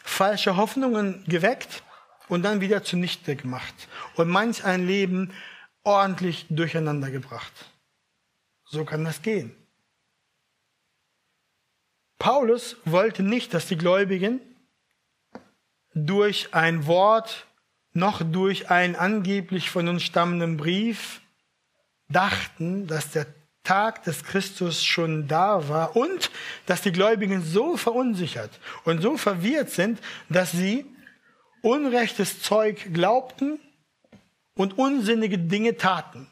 falsche 0.05 0.55
Hoffnungen 0.55 1.25
geweckt 1.27 1.83
und 2.29 2.43
dann 2.43 2.61
wieder 2.61 2.81
zunichte 2.83 3.35
gemacht. 3.35 3.75
Und 4.15 4.29
manch 4.29 4.63
ein 4.63 4.87
Leben 4.87 5.33
ordentlich 5.83 6.45
durcheinander 6.49 7.11
gebracht. 7.11 7.51
So 8.63 8.85
kann 8.85 9.03
das 9.03 9.21
gehen. 9.21 9.53
Paulus 12.19 12.77
wollte 12.85 13.23
nicht, 13.23 13.53
dass 13.53 13.67
die 13.67 13.77
Gläubigen 13.77 14.41
durch 15.93 16.53
ein 16.53 16.87
Wort 16.87 17.45
noch 17.93 18.21
durch 18.23 18.69
einen 18.69 18.95
angeblich 18.95 19.69
von 19.69 19.87
uns 19.87 20.03
stammenden 20.03 20.57
Brief 20.57 21.21
dachten, 22.09 22.87
dass 22.87 23.11
der 23.11 23.25
Tag 23.63 24.03
des 24.03 24.23
Christus 24.23 24.83
schon 24.83 25.27
da 25.27 25.67
war 25.67 25.95
und 25.95 26.31
dass 26.67 26.81
die 26.81 26.91
Gläubigen 26.91 27.41
so 27.41 27.75
verunsichert 27.75 28.51
und 28.85 29.01
so 29.01 29.17
verwirrt 29.17 29.71
sind, 29.71 29.99
dass 30.29 30.51
sie 30.51 30.85
unrechtes 31.61 32.41
Zeug 32.41 32.93
glaubten 32.93 33.59
und 34.55 34.77
unsinnige 34.77 35.37
Dinge 35.37 35.75
taten. 35.75 36.27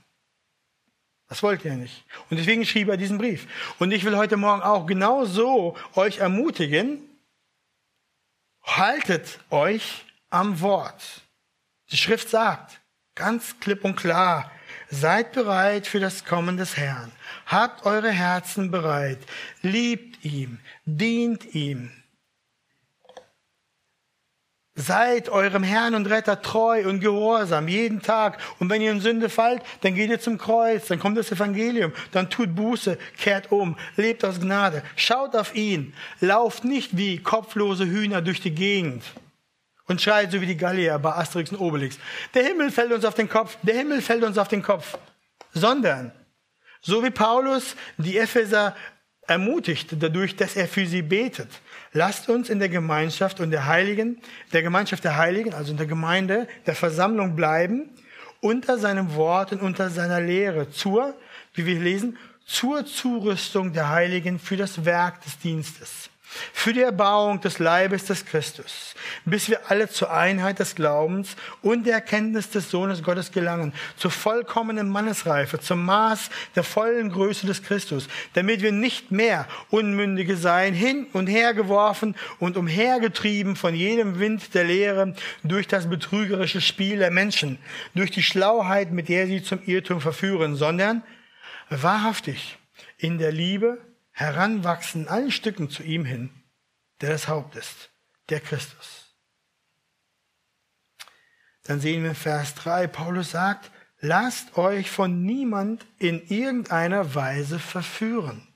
Das 1.28 1.42
wollte 1.42 1.70
er 1.70 1.76
nicht. 1.76 2.06
Und 2.30 2.38
deswegen 2.38 2.66
schrieb 2.66 2.88
er 2.88 2.98
diesen 2.98 3.18
Brief. 3.18 3.48
Und 3.80 3.92
ich 3.92 4.04
will 4.04 4.16
heute 4.16 4.38
Morgen 4.38 4.62
auch 4.62 4.86
genau 4.86 5.26
so 5.26 5.76
euch 5.96 6.20
ermutigen, 6.20 7.02
haltet 8.64 9.40
euch 9.50 10.06
am 10.30 10.62
Wort. 10.62 11.22
Die 11.92 11.98
Schrift 11.98 12.30
sagt 12.30 12.80
ganz 13.16 13.60
klipp 13.60 13.84
und 13.86 13.96
klar, 13.96 14.52
seid 14.90 15.32
bereit 15.32 15.88
für 15.88 16.00
das 16.00 16.26
Kommen 16.26 16.58
des 16.58 16.78
Herrn. 16.78 17.12
Habt 17.46 17.86
eure 17.86 18.12
Herzen 18.12 18.72
bereit. 18.72 19.20
Liebt 19.62 20.24
ihm. 20.24 20.60
Dient 20.86 21.56
ihm. 21.56 21.92
Seid 24.86 25.30
eurem 25.30 25.64
Herrn 25.64 25.96
und 25.96 26.08
Retter 26.08 26.42
treu 26.42 26.88
und 26.88 27.00
gehorsam 27.00 27.68
jeden 27.68 28.02
Tag. 28.02 28.40
Und 28.60 28.70
wenn 28.70 28.82
ihr 28.82 28.92
in 28.92 29.02
Sünde 29.02 29.30
fallt, 29.30 29.64
dann 29.82 29.96
geht 29.96 30.10
ihr 30.10 30.20
zum 30.20 30.38
Kreuz, 30.38 30.88
dann 30.88 31.00
kommt 31.00 31.18
das 31.18 31.32
Evangelium, 31.32 31.92
dann 32.12 32.30
tut 32.30 32.56
Buße, 32.56 32.98
kehrt 33.18 33.52
um, 33.52 33.78
lebt 33.96 34.24
aus 34.24 34.40
Gnade, 34.40 34.84
schaut 34.96 35.36
auf 35.36 35.56
ihn, 35.56 35.94
lauft 36.20 36.66
nicht 36.66 36.98
wie 36.98 37.18
kopflose 37.18 37.86
Hühner 37.86 38.22
durch 38.22 38.42
die 38.42 38.54
Gegend 38.54 39.04
und 39.88 40.02
schreit 40.02 40.32
so 40.32 40.42
wie 40.42 40.46
die 40.46 40.58
Gallier 40.58 41.00
bei 41.00 41.14
Asterix 41.14 41.52
und 41.52 41.60
Obelix. 41.60 41.98
Der 42.34 42.44
Himmel 42.44 42.72
fällt 42.72 42.92
uns 42.92 43.06
auf 43.06 43.16
den 43.16 43.30
Kopf, 43.30 43.58
der 43.62 43.76
Himmel 43.76 44.02
fällt 44.02 44.24
uns 44.24 44.38
auf 44.38 44.48
den 44.48 44.62
Kopf. 44.62 44.98
Sondern, 45.54 46.12
so 46.82 47.04
wie 47.04 47.10
Paulus 47.10 47.76
die 47.98 48.18
Epheser 48.18 48.76
ermutigt 49.28 49.96
dadurch, 50.00 50.36
dass 50.36 50.56
er 50.56 50.68
für 50.68 50.86
sie 50.86 51.02
betet. 51.02 51.50
Lasst 51.94 52.30
uns 52.30 52.50
in 52.50 52.60
der 52.60 52.70
Gemeinschaft 52.70 53.40
und 53.40 53.52
der 53.52 53.66
Heiligen, 53.66 54.22
der 54.54 54.62
Gemeinschaft 54.62 55.04
der 55.04 55.18
Heiligen, 55.18 55.54
also 55.54 55.72
in 55.72 55.78
der 55.78 55.88
Gemeinde, 55.88 56.48
der 56.66 56.76
Versammlung 56.76 57.36
bleiben, 57.36 57.90
unter 58.42 58.78
seinem 58.78 59.16
Wort 59.16 59.52
und 59.52 59.62
unter 59.62 59.90
seiner 59.90 60.22
Lehre 60.22 60.70
zur, 60.70 61.16
wie 61.54 61.66
wir 61.66 61.80
lesen, 61.80 62.18
zur 62.46 62.86
Zurüstung 62.86 63.74
der 63.74 63.90
Heiligen 63.90 64.40
für 64.40 64.58
das 64.58 64.86
Werk 64.86 65.22
des 65.22 65.40
Dienstes 65.40 66.10
für 66.54 66.74
die 66.74 66.82
Erbauung 66.82 67.42
des 67.42 67.60
Leibes 67.60 68.06
des 68.06 68.26
Christus, 68.26 68.96
bis 69.26 69.50
wir 69.50 69.70
alle 69.70 69.90
zur 69.90 70.12
Einheit 70.12 70.60
des 70.60 70.76
Glaubens 70.76 71.36
und 71.62 71.86
der 71.86 71.96
Erkenntnis 71.96 72.50
des 72.50 72.70
Sohnes 72.70 73.04
Gottes 73.04 73.32
gelangen, 73.32 73.74
zur 73.98 74.12
vollkommenen 74.12 74.90
Mannesreife, 74.90 75.60
zum 75.60 75.86
Maß 75.86 76.30
der 76.56 76.64
vollen 76.64 77.12
Größe 77.12 77.48
des 77.48 77.64
Christus, 77.64 78.08
damit 78.34 78.62
wir 78.62 78.72
nicht 78.72 79.12
mehr 79.12 79.48
Unmündige 79.70 80.38
seien, 80.38 80.74
hin 80.74 81.08
und 81.14 81.28
her 81.28 81.54
geworfen 81.54 82.16
und 82.40 82.58
umhergetrieben 82.58 83.56
von 83.56 83.76
jedem 83.76 84.20
Wind 84.20 84.54
der 84.54 84.66
Lehre 84.66 85.16
durch 85.44 85.68
das 85.68 85.90
betrügerische 85.90 86.62
Spiel 86.62 87.00
der 87.00 87.12
Menschen, 87.12 87.60
durch 87.94 88.12
die 88.12 88.24
Schlauheit, 88.24 88.92
mit 88.92 89.10
der 89.10 89.28
sie 89.28 89.44
zum 89.44 89.60
Irrtum 89.66 90.02
verführen, 90.02 90.56
sondern 90.56 91.04
wahrhaftig 91.70 92.58
in 92.98 93.18
der 93.18 93.32
Liebe 93.32 93.78
heranwachsen 94.16 95.04
in 95.04 95.08
allen 95.10 95.32
Stücken 95.32 95.70
zu 95.70 95.84
ihm 95.84 96.06
hin, 96.06 96.30
der 97.02 97.12
das 97.12 97.28
Haupt 97.28 97.56
ist, 97.58 97.92
der 98.30 98.40
Christus. 98.40 99.14
Dann 101.64 101.82
sehen 101.82 102.02
wir 102.02 102.12
in 102.12 102.16
Vers 102.16 102.56
3, 102.56 102.88
Paulus 102.88 103.32
sagt, 103.32 103.72
lasst 104.00 104.58
euch 104.58 104.90
von 104.90 105.24
niemand 105.24 105.86
in 106.00 106.26
irgendeiner 106.28 107.14
Weise 107.14 107.60
verführen. 107.60 108.48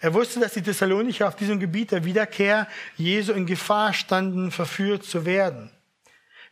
Er 0.00 0.14
wusste, 0.14 0.40
dass 0.40 0.54
die 0.54 0.62
Thessalonicher 0.62 1.26
auf 1.26 1.36
diesem 1.36 1.58
Gebiet 1.58 1.90
der 1.90 2.04
Wiederkehr 2.04 2.68
Jesu 2.96 3.32
in 3.32 3.46
Gefahr 3.46 3.92
standen, 3.92 4.52
verführt 4.52 5.04
zu 5.04 5.26
werden. 5.26 5.70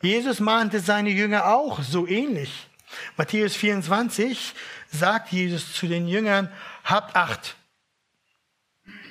Jesus 0.02 0.40
mahnte 0.40 0.80
seine 0.80 1.10
Jünger 1.10 1.46
auch 1.46 1.82
so 1.82 2.06
ähnlich. 2.06 2.68
Matthäus 3.16 3.54
24 3.54 4.54
sagt 4.90 5.30
Jesus 5.30 5.74
zu 5.74 5.86
den 5.86 6.08
Jüngern, 6.08 6.52
habt 6.84 7.16
Acht, 7.16 7.56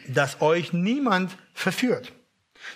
dass 0.07 0.41
euch 0.41 0.73
niemand 0.73 1.35
verführt. 1.53 2.11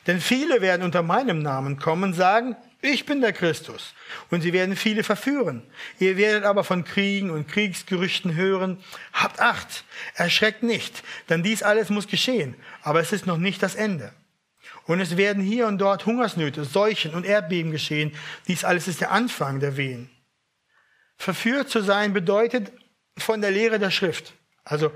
Denn 0.05 0.19
viele 0.19 0.61
werden 0.61 0.83
unter 0.83 1.01
meinem 1.01 1.39
Namen 1.39 1.79
kommen 1.79 2.03
und 2.05 2.13
sagen, 2.13 2.55
ich 2.81 3.05
bin 3.05 3.21
der 3.21 3.33
Christus. 3.33 3.93
Und 4.29 4.41
sie 4.41 4.53
werden 4.53 4.75
viele 4.75 5.03
verführen. 5.03 5.63
Ihr 5.99 6.17
werdet 6.17 6.43
aber 6.43 6.63
von 6.63 6.83
Kriegen 6.83 7.31
und 7.31 7.47
Kriegsgerüchten 7.47 8.35
hören. 8.35 8.77
Habt 9.13 9.39
Acht, 9.39 9.83
erschreckt 10.13 10.63
nicht, 10.63 11.03
denn 11.29 11.43
dies 11.43 11.63
alles 11.63 11.89
muss 11.89 12.07
geschehen. 12.07 12.55
Aber 12.83 12.99
es 12.99 13.11
ist 13.11 13.25
noch 13.25 13.37
nicht 13.37 13.63
das 13.63 13.75
Ende. 13.75 14.13
Und 14.85 14.99
es 14.99 15.17
werden 15.17 15.43
hier 15.43 15.67
und 15.67 15.79
dort 15.79 16.05
Hungersnöte, 16.05 16.63
Seuchen 16.63 17.13
und 17.13 17.25
Erdbeben 17.25 17.71
geschehen. 17.71 18.13
Dies 18.47 18.63
alles 18.63 18.87
ist 18.87 19.01
der 19.01 19.11
Anfang 19.11 19.59
der 19.59 19.75
Wehen. 19.75 20.09
Verführt 21.17 21.69
zu 21.69 21.81
sein 21.81 22.13
bedeutet 22.13 22.71
von 23.17 23.41
der 23.41 23.51
Lehre 23.51 23.79
der 23.79 23.91
Schrift. 23.91 24.33
Also 24.63 24.91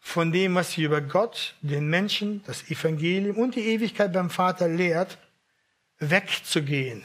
von 0.00 0.32
dem, 0.32 0.54
was 0.54 0.72
sie 0.72 0.82
über 0.82 1.00
Gott, 1.00 1.54
den 1.60 1.88
Menschen, 1.88 2.42
das 2.46 2.70
Evangelium 2.70 3.36
und 3.36 3.54
die 3.54 3.66
Ewigkeit 3.66 4.12
beim 4.12 4.30
Vater 4.30 4.66
lehrt, 4.66 5.18
wegzugehen, 5.98 7.04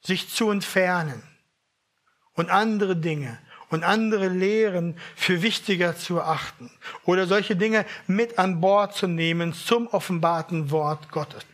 sich 0.00 0.28
zu 0.28 0.50
entfernen 0.50 1.22
und 2.34 2.50
andere 2.50 2.96
Dinge 2.96 3.38
und 3.70 3.84
andere 3.84 4.28
Lehren 4.28 4.98
für 5.14 5.42
wichtiger 5.42 5.96
zu 5.96 6.18
erachten 6.18 6.70
oder 7.04 7.26
solche 7.26 7.56
Dinge 7.56 7.86
mit 8.06 8.38
an 8.38 8.60
Bord 8.60 8.94
zu 8.94 9.06
nehmen 9.06 9.52
zum 9.52 9.86
offenbarten 9.86 10.70
Wort 10.70 11.10
Gottes. 11.10 11.44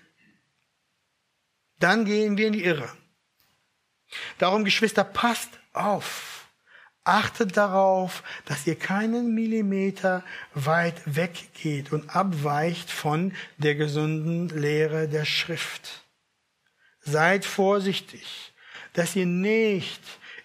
Dann 1.79 2.05
gehen 2.05 2.37
wir 2.37 2.47
in 2.47 2.53
die 2.53 2.65
Irre. 2.65 2.89
Darum, 4.39 4.65
Geschwister, 4.65 5.05
passt 5.05 5.51
auf. 5.73 6.34
Achtet 7.05 7.59
darauf, 7.59 8.23
dass 8.47 8.67
ihr 8.67 8.77
keinen 8.77 9.35
Millimeter 9.35 10.25
weit 10.55 11.03
weggeht 11.05 11.93
und 11.93 12.17
abweicht 12.17 12.91
von 12.91 13.35
der 13.59 13.75
gesunden 13.75 14.49
Lehre 14.49 15.07
der 15.07 15.27
Schrift. 15.27 16.03
Seid 17.01 17.45
vorsichtig, 17.45 18.55
dass 18.95 19.15
ihr 19.17 19.27
nicht 19.27 20.01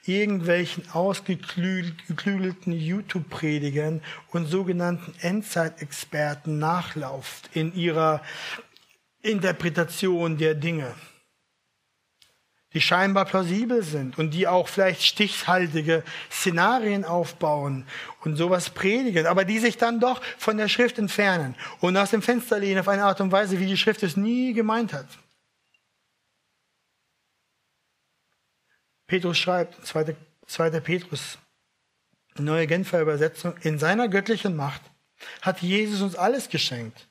irgendwelchen 0.05 0.89
ausgeklügelten 0.91 2.73
YouTube-Predigern 2.73 4.01
und 4.31 4.47
sogenannten 4.47 5.13
Endzeitexperten 5.21 6.59
nachlauft 6.59 7.49
in 7.53 7.73
ihrer 7.73 8.21
Interpretation 9.21 10.37
der 10.37 10.55
Dinge 10.55 10.93
die 12.73 12.81
scheinbar 12.81 13.25
plausibel 13.25 13.81
sind 13.83 14.17
und 14.19 14.31
die 14.31 14.47
auch 14.47 14.67
vielleicht 14.67 15.01
stichhaltige 15.03 16.03
Szenarien 16.31 17.03
aufbauen 17.03 17.88
und 18.21 18.35
sowas 18.35 18.69
predigen, 18.69 19.25
aber 19.25 19.43
die 19.43 19.59
sich 19.59 19.77
dann 19.77 19.99
doch 19.99 20.21
von 20.38 20.57
der 20.57 20.67
Schrift 20.67 20.99
entfernen 20.99 21.55
und 21.79 21.97
aus 21.97 22.11
dem 22.11 22.21
Fenster 22.21 22.59
lehnen 22.59 22.79
auf 22.79 22.88
eine 22.88 23.03
Art 23.03 23.21
und 23.21 23.31
Weise, 23.31 23.59
wie 23.59 23.65
die 23.65 23.77
Schrift 23.77 24.03
es 24.03 24.17
nie 24.17 24.53
gemeint 24.53 24.93
hat. 24.93 25.07
Petrus 29.07 29.39
schreibt, 29.39 29.85
2. 29.85 30.15
2. 30.45 30.79
Petrus, 30.79 31.39
neue 32.38 32.67
Genfer 32.67 33.01
Übersetzung, 33.01 33.55
in 33.61 33.79
seiner 33.79 34.07
göttlichen 34.07 34.55
Macht 34.55 34.81
hat 35.41 35.61
Jesus 35.61 36.01
uns 36.01 36.15
alles 36.15 36.49
geschenkt, 36.49 37.07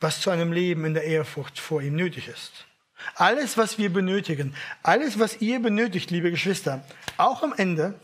was 0.00 0.20
zu 0.20 0.30
einem 0.30 0.52
Leben 0.52 0.84
in 0.84 0.94
der 0.94 1.04
Ehrfurcht 1.04 1.58
vor 1.60 1.80
ihm 1.80 1.94
nötig 1.94 2.26
ist. 2.28 2.65
Alles, 3.14 3.56
was 3.56 3.78
wir 3.78 3.92
benötigen, 3.92 4.54
alles, 4.82 5.18
was 5.18 5.40
ihr 5.40 5.60
benötigt, 5.60 6.10
liebe 6.10 6.30
Geschwister, 6.30 6.84
auch 7.16 7.42
am 7.42 7.52
Ende, 7.52 7.98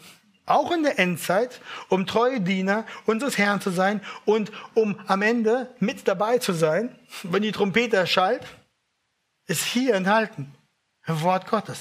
auch 0.47 0.71
in 0.73 0.83
der 0.83 0.99
Endzeit, 0.99 1.61
um 1.89 2.07
treue 2.07 2.41
Diener 2.41 2.87
unseres 3.07 3.39
Herrn 3.39 3.61
zu 3.61 3.71
sein 3.71 4.01
und 4.25 4.53
um 4.75 4.99
am 5.07 5.23
Ende 5.23 5.75
mit 5.79 6.09
dabei 6.09 6.39
zu 6.39 6.53
sein, 6.53 6.95
wenn 7.23 7.43
die 7.43 7.53
Trompete 7.53 7.97
erschallt, 7.97 8.45
ist 9.47 9.65
hier 9.65 9.95
enthalten 9.95 10.55
im 11.07 11.21
Wort 11.23 11.49
Gottes. 11.49 11.81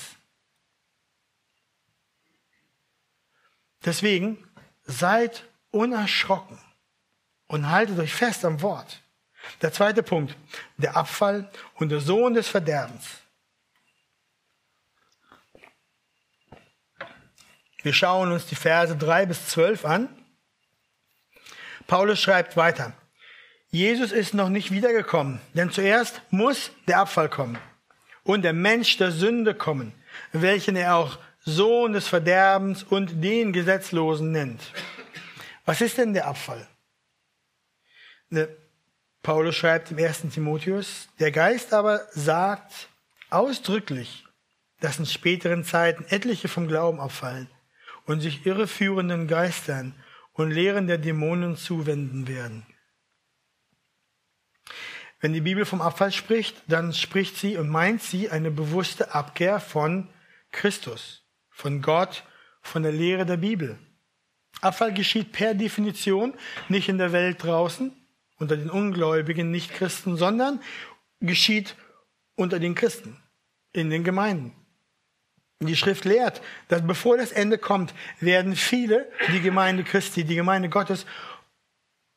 Deswegen 3.83 4.37
seid 4.83 5.45
unerschrocken 5.71 6.59
und 7.47 7.69
haltet 7.69 7.97
euch 7.99 8.13
fest 8.13 8.45
am 8.45 8.61
Wort. 8.61 9.01
Der 9.61 9.71
zweite 9.71 10.03
Punkt, 10.03 10.35
der 10.77 10.95
Abfall 10.95 11.49
und 11.75 11.89
der 11.89 11.99
Sohn 11.99 12.33
des 12.33 12.47
Verderbens. 12.47 13.21
Wir 17.83 17.93
schauen 17.93 18.31
uns 18.31 18.45
die 18.45 18.55
Verse 18.55 18.95
drei 18.95 19.25
bis 19.25 19.47
zwölf 19.47 19.85
an. 19.85 20.09
Paulus 21.87 22.19
schreibt 22.19 22.55
weiter. 22.55 22.93
Jesus 23.71 24.11
ist 24.11 24.33
noch 24.33 24.49
nicht 24.49 24.71
wiedergekommen, 24.71 25.39
denn 25.53 25.71
zuerst 25.71 26.21
muss 26.29 26.71
der 26.87 26.99
Abfall 26.99 27.29
kommen 27.29 27.57
und 28.23 28.43
der 28.43 28.53
Mensch 28.53 28.97
der 28.97 29.11
Sünde 29.11 29.55
kommen, 29.55 29.93
welchen 30.31 30.75
er 30.75 30.95
auch 30.95 31.17
Sohn 31.43 31.93
des 31.93 32.07
Verderbens 32.07 32.83
und 32.83 33.23
den 33.23 33.53
Gesetzlosen 33.53 34.31
nennt. 34.31 34.61
Was 35.65 35.81
ist 35.81 35.97
denn 35.97 36.13
der 36.13 36.27
Abfall? 36.27 36.67
Paulus 39.23 39.55
schreibt 39.55 39.91
im 39.91 39.99
ersten 39.99 40.31
Timotheus, 40.31 41.07
der 41.19 41.31
Geist 41.31 41.73
aber 41.73 42.01
sagt 42.11 42.89
ausdrücklich, 43.29 44.25
dass 44.79 44.97
in 44.97 45.05
späteren 45.05 45.63
Zeiten 45.63 46.05
etliche 46.09 46.47
vom 46.47 46.67
Glauben 46.67 46.99
abfallen 46.99 47.47
und 48.05 48.21
sich 48.21 48.45
irreführenden 48.45 49.27
Geistern 49.27 49.93
und 50.33 50.49
Lehren 50.49 50.87
der 50.87 50.97
Dämonen 50.97 51.55
zuwenden 51.55 52.27
werden. 52.27 52.65
Wenn 55.19 55.33
die 55.33 55.41
Bibel 55.41 55.65
vom 55.65 55.81
Abfall 55.81 56.11
spricht, 56.11 56.63
dann 56.67 56.93
spricht 56.93 57.37
sie 57.37 57.57
und 57.57 57.69
meint 57.69 58.01
sie 58.01 58.31
eine 58.31 58.49
bewusste 58.49 59.13
Abkehr 59.13 59.59
von 59.59 60.09
Christus, 60.51 61.23
von 61.51 61.83
Gott, 61.83 62.23
von 62.63 62.81
der 62.81 62.91
Lehre 62.91 63.27
der 63.27 63.37
Bibel. 63.37 63.77
Abfall 64.61 64.93
geschieht 64.93 65.31
per 65.31 65.53
Definition 65.53 66.33
nicht 66.69 66.89
in 66.89 66.97
der 66.97 67.11
Welt 67.11 67.43
draußen, 67.43 67.95
unter 68.41 68.57
den 68.57 68.69
ungläubigen 68.69 69.51
Nichtchristen, 69.51 70.17
sondern 70.17 70.59
geschieht 71.21 71.75
unter 72.35 72.59
den 72.59 72.75
Christen, 72.75 73.15
in 73.71 73.89
den 73.89 74.03
Gemeinden. 74.03 74.53
Die 75.61 75.75
Schrift 75.75 76.05
lehrt, 76.05 76.41
dass 76.67 76.85
bevor 76.85 77.17
das 77.17 77.31
Ende 77.31 77.59
kommt, 77.59 77.93
werden 78.19 78.55
viele, 78.55 79.07
die 79.31 79.41
Gemeinde 79.41 79.83
Christi, 79.83 80.23
die 80.23 80.35
Gemeinde 80.35 80.69
Gottes, 80.69 81.05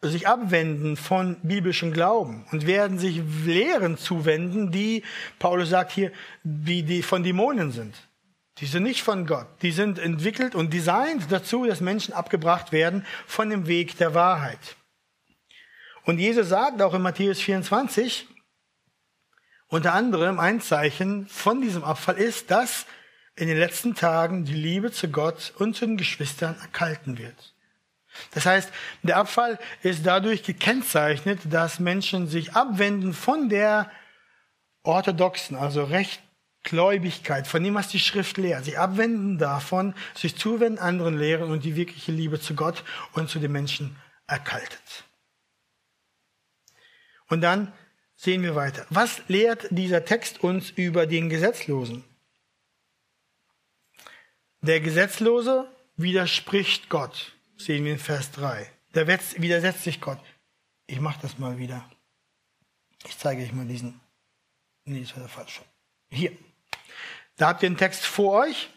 sich 0.01 0.27
abwenden 0.27 0.97
von 0.97 1.37
biblischem 1.43 1.93
Glauben 1.93 2.47
und 2.53 2.67
werden 2.67 2.99
sich 2.99 3.21
Lehren 3.45 3.99
zuwenden, 3.99 4.71
die, 4.71 5.03
Paulus 5.39 5.71
sagt 5.71 5.93
hier, 5.93 6.11
wie 6.43 6.83
die 6.83 7.03
von 7.03 7.23
Dämonen 7.23 7.71
sind. 7.71 7.95
Die 8.59 8.67
sind 8.67 8.85
nicht 8.85 9.03
von 9.03 9.27
Gott. 9.27 9.49
Die 9.63 9.73
sind 9.73 9.99
entwickelt 9.99 10.55
und 10.55 10.73
designt 10.73 11.31
dazu, 11.31 11.67
dass 11.67 11.81
Menschen 11.81 12.15
abgebracht 12.15 12.73
werden 12.73 13.05
von 13.27 13.51
dem 13.51 13.67
Weg 13.67 13.97
der 13.99 14.15
Wahrheit. 14.15 14.77
Und 16.05 16.19
Jesus 16.19 16.51
sagt 16.51 16.83
auch 16.83 16.95
in 16.95 17.03
Matthäus 17.03 17.41
24, 17.41 18.29
unter 19.69 19.95
anderem 19.95 20.39
ein 20.39 20.61
Zeichen 20.61 21.27
von 21.27 21.61
diesem 21.61 21.83
Abfall 21.83 22.17
ist, 22.17 22.51
dass 22.51 22.87
in 23.37 23.49
den 23.49 23.59
letzten 23.59 23.95
Tagen 23.95 24.45
die 24.45 24.55
Liebe 24.55 24.93
zu 24.93 25.09
Gott 25.09 25.53
und 25.59 25.75
zu 25.75 25.87
den 25.87 25.97
Geschwistern 25.97 26.57
erkalten 26.61 27.19
wird. 27.19 27.55
Das 28.33 28.47
heißt, 28.47 28.71
der 29.03 29.17
Abfall 29.17 29.59
ist 29.83 30.07
dadurch 30.07 30.45
gekennzeichnet, 30.45 31.41
dass 31.51 31.81
Menschen 31.81 32.29
sich 32.29 32.53
abwenden 32.53 33.13
von 33.13 33.49
der 33.49 33.91
orthodoxen, 34.85 35.57
also 35.57 35.83
Rechtgläubigkeit, 35.83 37.49
von 37.49 37.65
dem, 37.65 37.75
was 37.75 37.89
die 37.89 37.99
Schrift 37.99 38.37
lehrt, 38.37 38.67
sich 38.67 38.79
abwenden 38.79 39.39
davon, 39.39 39.95
sich 40.15 40.37
zuwenden 40.37 40.79
anderen 40.79 41.19
Lehren 41.19 41.51
und 41.51 41.65
die 41.65 41.75
wirkliche 41.75 42.13
Liebe 42.13 42.41
zu 42.41 42.55
Gott 42.55 42.85
und 43.15 43.29
zu 43.29 43.41
den 43.41 43.51
Menschen 43.51 43.97
erkaltet. 44.29 45.05
Und 47.29 47.41
dann 47.41 47.73
sehen 48.17 48.43
wir 48.43 48.55
weiter. 48.55 48.87
Was 48.91 49.23
lehrt 49.29 49.67
dieser 49.71 50.05
Text 50.05 50.43
uns 50.43 50.71
über 50.71 51.07
den 51.07 51.29
Gesetzlosen? 51.29 52.05
Der 54.61 54.81
Gesetzlose 54.81 55.69
widerspricht 55.97 56.89
Gott, 56.89 57.33
sehen 57.57 57.85
wir 57.85 57.93
in 57.93 57.99
Vers 57.99 58.31
3. 58.33 58.71
Der 58.95 59.07
widersetzt 59.07 59.85
sich 59.85 60.01
Gott. 60.01 60.21
Ich 60.87 61.01
mache 61.01 61.19
das 61.23 61.39
mal 61.39 61.59
wieder. 61.59 61.89
Ich 63.07 63.19
zeige 63.19 63.43
euch 63.43 63.53
mal 63.53 63.67
diesen. 63.67 64.01
Nee, 64.85 65.01
das 65.01 65.13
war 65.13 65.21
der 65.21 65.29
falsche. 65.29 65.63
Hier. 66.11 66.33
Da 67.37 67.49
habt 67.49 67.63
ihr 67.63 67.71
den 67.71 67.77
Text 67.77 68.05
vor 68.05 68.45
euch. 68.45 68.71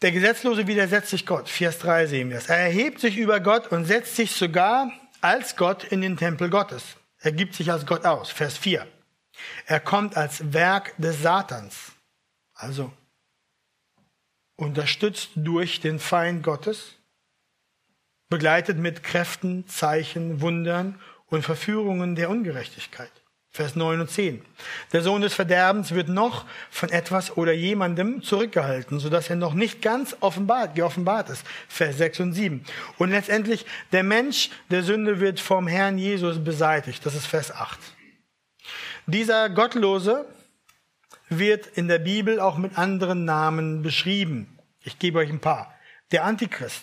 Der 0.00 0.12
Gesetzlose 0.12 0.66
widersetzt 0.66 1.10
sich 1.10 1.26
Gott. 1.26 1.48
Vers 1.48 1.80
3 1.80 2.06
sehen 2.06 2.30
wir 2.30 2.38
es. 2.38 2.48
Er 2.48 2.58
erhebt 2.58 3.00
sich 3.00 3.16
über 3.16 3.40
Gott 3.40 3.72
und 3.72 3.84
setzt 3.84 4.14
sich 4.14 4.30
sogar 4.30 4.92
als 5.20 5.56
Gott 5.56 5.84
in 5.84 6.00
den 6.00 6.16
Tempel 6.16 6.50
Gottes. 6.50 6.96
Er 7.20 7.32
gibt 7.32 7.54
sich 7.54 7.70
als 7.70 7.86
Gott 7.86 8.04
aus. 8.04 8.30
Vers 8.30 8.56
4. 8.56 8.86
Er 9.66 9.80
kommt 9.80 10.16
als 10.16 10.52
Werk 10.52 10.94
des 10.98 11.22
Satans. 11.22 11.92
Also 12.54 12.92
unterstützt 14.56 15.30
durch 15.36 15.80
den 15.80 16.00
Feind 16.00 16.42
Gottes, 16.42 16.96
begleitet 18.28 18.76
mit 18.76 19.04
Kräften, 19.04 19.68
Zeichen, 19.68 20.40
Wundern 20.40 21.00
und 21.26 21.44
Verführungen 21.44 22.16
der 22.16 22.28
Ungerechtigkeit. 22.28 23.12
Vers 23.50 23.74
9 23.76 24.00
und 24.00 24.10
10. 24.10 24.42
Der 24.92 25.02
Sohn 25.02 25.22
des 25.22 25.34
Verderbens 25.34 25.92
wird 25.92 26.08
noch 26.08 26.44
von 26.70 26.90
etwas 26.90 27.36
oder 27.36 27.52
jemandem 27.52 28.22
zurückgehalten, 28.22 29.00
sodass 29.00 29.30
er 29.30 29.36
noch 29.36 29.54
nicht 29.54 29.82
ganz 29.82 30.16
offenbart, 30.20 30.74
geoffenbart 30.74 31.30
ist. 31.30 31.44
Vers 31.66 31.98
6 31.98 32.20
und 32.20 32.32
7. 32.34 32.64
Und 32.98 33.10
letztendlich, 33.10 33.66
der 33.92 34.02
Mensch 34.02 34.50
der 34.70 34.82
Sünde 34.82 35.20
wird 35.20 35.40
vom 35.40 35.66
Herrn 35.66 35.98
Jesus 35.98 36.42
beseitigt. 36.42 37.04
Das 37.04 37.14
ist 37.14 37.26
Vers 37.26 37.50
8. 37.50 37.78
Dieser 39.06 39.48
Gottlose 39.48 40.26
wird 41.30 41.66
in 41.66 41.88
der 41.88 41.98
Bibel 41.98 42.40
auch 42.40 42.58
mit 42.58 42.76
anderen 42.76 43.24
Namen 43.24 43.82
beschrieben. 43.82 44.58
Ich 44.82 44.98
gebe 44.98 45.18
euch 45.18 45.30
ein 45.30 45.40
paar. 45.40 45.74
Der 46.12 46.24
Antichrist, 46.24 46.82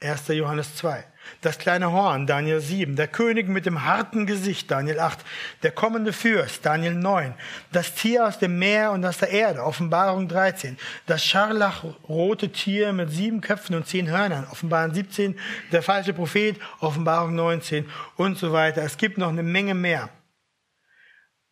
1. 0.00 0.28
Johannes 0.28 0.76
2. 0.76 1.04
Das 1.40 1.58
kleine 1.58 1.92
Horn, 1.92 2.26
Daniel 2.26 2.60
7. 2.60 2.96
Der 2.96 3.08
König 3.08 3.48
mit 3.48 3.66
dem 3.66 3.84
harten 3.84 4.26
Gesicht, 4.26 4.70
Daniel 4.70 5.00
8. 5.00 5.18
Der 5.62 5.70
kommende 5.70 6.12
Fürst, 6.12 6.64
Daniel 6.64 6.94
9. 6.94 7.34
Das 7.72 7.94
Tier 7.94 8.26
aus 8.26 8.38
dem 8.38 8.58
Meer 8.58 8.92
und 8.92 9.04
aus 9.04 9.18
der 9.18 9.30
Erde, 9.30 9.62
Offenbarung 9.62 10.28
13. 10.28 10.78
Das 11.06 11.24
scharlachrote 11.24 12.50
Tier 12.50 12.92
mit 12.92 13.10
sieben 13.10 13.40
Köpfen 13.40 13.76
und 13.76 13.86
zehn 13.86 14.08
Hörnern, 14.08 14.46
Offenbarung 14.50 14.94
17. 14.94 15.38
Der 15.72 15.82
falsche 15.82 16.12
Prophet, 16.12 16.58
Offenbarung 16.80 17.34
19 17.34 17.88
und 18.16 18.38
so 18.38 18.52
weiter. 18.52 18.82
Es 18.82 18.96
gibt 18.96 19.18
noch 19.18 19.28
eine 19.28 19.42
Menge 19.42 19.74
mehr. 19.74 20.08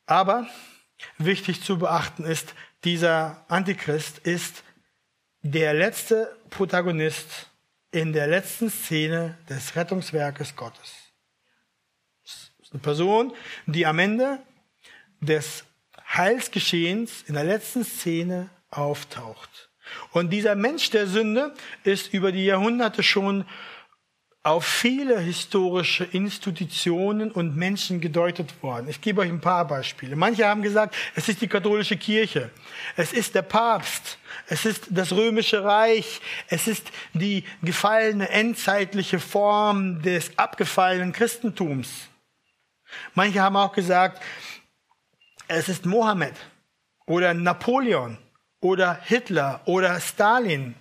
Aber 0.07 0.47
wichtig 1.19 1.63
zu 1.63 1.79
beachten 1.79 2.25
ist, 2.25 2.55
dieser 2.85 3.45
Antichrist 3.49 4.19
ist 4.19 4.65
der 5.43 5.75
letzte 5.75 6.37
Protagonist 6.51 7.49
in 7.93 8.13
der 8.13 8.27
letzten 8.27 8.71
Szene 8.71 9.39
des 9.49 9.77
Rettungswerkes 9.77 10.57
Gottes. 10.57 11.13
Das 12.25 12.51
ist 12.63 12.73
eine 12.73 12.81
Person, 12.81 13.33
die 13.67 13.87
am 13.87 13.99
Ende 13.99 14.43
des 15.21 15.65
Heilsgeschehens 16.09 17.23
in 17.23 17.35
der 17.35 17.45
letzten 17.45 17.85
Szene 17.85 18.51
auftaucht. 18.71 19.71
Und 20.13 20.31
dieser 20.31 20.55
Mensch 20.55 20.91
der 20.91 21.07
Sünde 21.07 21.55
ist 21.85 22.13
über 22.15 22.33
die 22.33 22.47
Jahrhunderte 22.47 23.03
schon 23.03 23.47
auf 24.45 24.65
viele 24.65 25.21
historische 25.21 26.03
Institutionen 26.05 27.31
und 27.31 27.57
Menschen 27.57 28.01
gedeutet 28.01 28.61
worden. 28.63 28.89
Ich 28.89 29.01
gebe 29.01 29.21
euch 29.21 29.29
ein 29.29 29.41
paar 29.41 29.67
Beispiele. 29.67 30.17
Manche 30.17 30.47
haben 30.47 30.63
gesagt, 30.63 30.97
es 31.15 31.29
ist 31.29 31.41
die 31.41 31.47
katholische 31.47 31.97
Kirche, 31.97 32.51
es 32.97 33.13
ist 33.13 33.37
der 33.37 33.43
Papst, 33.43 34.19
es 34.49 34.65
ist 34.65 34.87
das 34.91 35.13
römische 35.13 35.63
Reich, 35.63 36.21
es 36.49 36.67
ist 36.67 36.91
die 37.15 37.45
gefallene 37.63 38.29
endzeitliche 38.31 39.21
Form 39.21 40.03
des 40.03 40.37
abgefallenen 40.37 41.13
Christentums. 41.13 42.09
Manche 43.15 43.41
haben 43.41 43.57
auch 43.57 43.73
gesagt, 43.73 44.21
es 45.47 45.69
ist 45.69 45.87
Mohammed 45.87 46.35
oder 47.07 47.33
Napoleon 47.33 48.19
oder 48.61 48.99
Hitler 49.05 49.61
oder 49.67 50.01
Stalin 50.01 50.75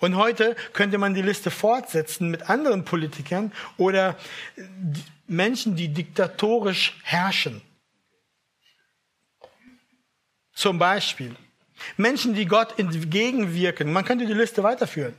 und 0.00 0.16
heute 0.16 0.56
könnte 0.72 0.98
man 0.98 1.14
die 1.14 1.22
Liste 1.22 1.50
fortsetzen 1.50 2.30
mit 2.30 2.48
anderen 2.48 2.84
Politikern 2.84 3.52
oder 3.76 4.16
Menschen, 5.26 5.76
die 5.76 5.88
diktatorisch 5.88 6.98
herrschen. 7.04 7.62
Zum 10.52 10.78
Beispiel 10.78 11.36
Menschen, 11.96 12.34
die 12.34 12.46
Gott 12.46 12.78
entgegenwirken. 12.78 13.92
Man 13.92 14.04
könnte 14.04 14.26
die 14.26 14.34
Liste 14.34 14.62
weiterführen. 14.62 15.14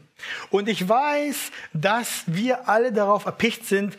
Und 0.50 0.70
ich 0.70 0.88
weiß, 0.88 1.52
dass 1.74 2.24
wir 2.28 2.70
alle 2.70 2.92
darauf 2.92 3.26
erpicht 3.26 3.66
sind, 3.66 3.98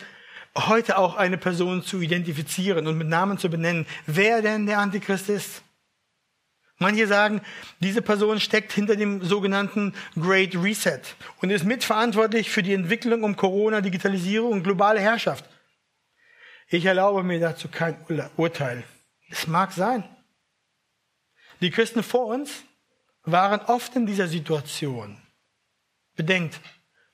heute 0.55 0.97
auch 0.97 1.15
eine 1.15 1.37
Person 1.37 1.83
zu 1.83 1.99
identifizieren 1.99 2.87
und 2.87 2.97
mit 2.97 3.07
Namen 3.07 3.37
zu 3.37 3.49
benennen, 3.49 3.85
wer 4.05 4.41
denn 4.41 4.65
der 4.65 4.79
Antichrist 4.79 5.29
ist. 5.29 5.63
Manche 6.79 7.07
sagen, 7.07 7.41
diese 7.79 8.01
Person 8.01 8.39
steckt 8.39 8.73
hinter 8.73 8.95
dem 8.95 9.23
sogenannten 9.23 9.93
Great 10.15 10.55
Reset 10.55 11.01
und 11.41 11.49
ist 11.49 11.63
mitverantwortlich 11.63 12.49
für 12.49 12.63
die 12.63 12.73
Entwicklung 12.73 13.23
um 13.23 13.35
Corona, 13.35 13.81
Digitalisierung 13.81 14.51
und 14.51 14.63
globale 14.63 14.99
Herrschaft. 14.99 15.45
Ich 16.67 16.85
erlaube 16.85 17.23
mir 17.23 17.39
dazu 17.39 17.67
kein 17.67 17.97
Urteil. 18.35 18.83
Es 19.29 19.47
mag 19.47 19.71
sein. 19.71 20.03
Die 21.61 21.69
Christen 21.69 22.03
vor 22.03 22.25
uns 22.27 22.63
waren 23.23 23.61
oft 23.61 23.95
in 23.95 24.05
dieser 24.05 24.27
Situation. 24.27 25.17
Bedenkt, 26.15 26.59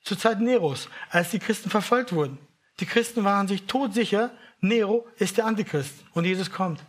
zur 0.03 0.17
Zeit 0.17 0.39
Neros, 0.39 0.89
als 1.09 1.31
die 1.31 1.39
Christen 1.39 1.69
verfolgt 1.69 2.13
wurden. 2.13 2.37
Die 2.79 2.85
Christen 2.85 3.23
waren 3.23 3.47
sich 3.47 3.63
todsicher, 3.63 4.31
Nero 4.61 5.07
ist 5.17 5.37
der 5.37 5.45
Antichrist 5.45 5.93
und 6.13 6.25
Jesus 6.25 6.49
kommt. 6.51 6.81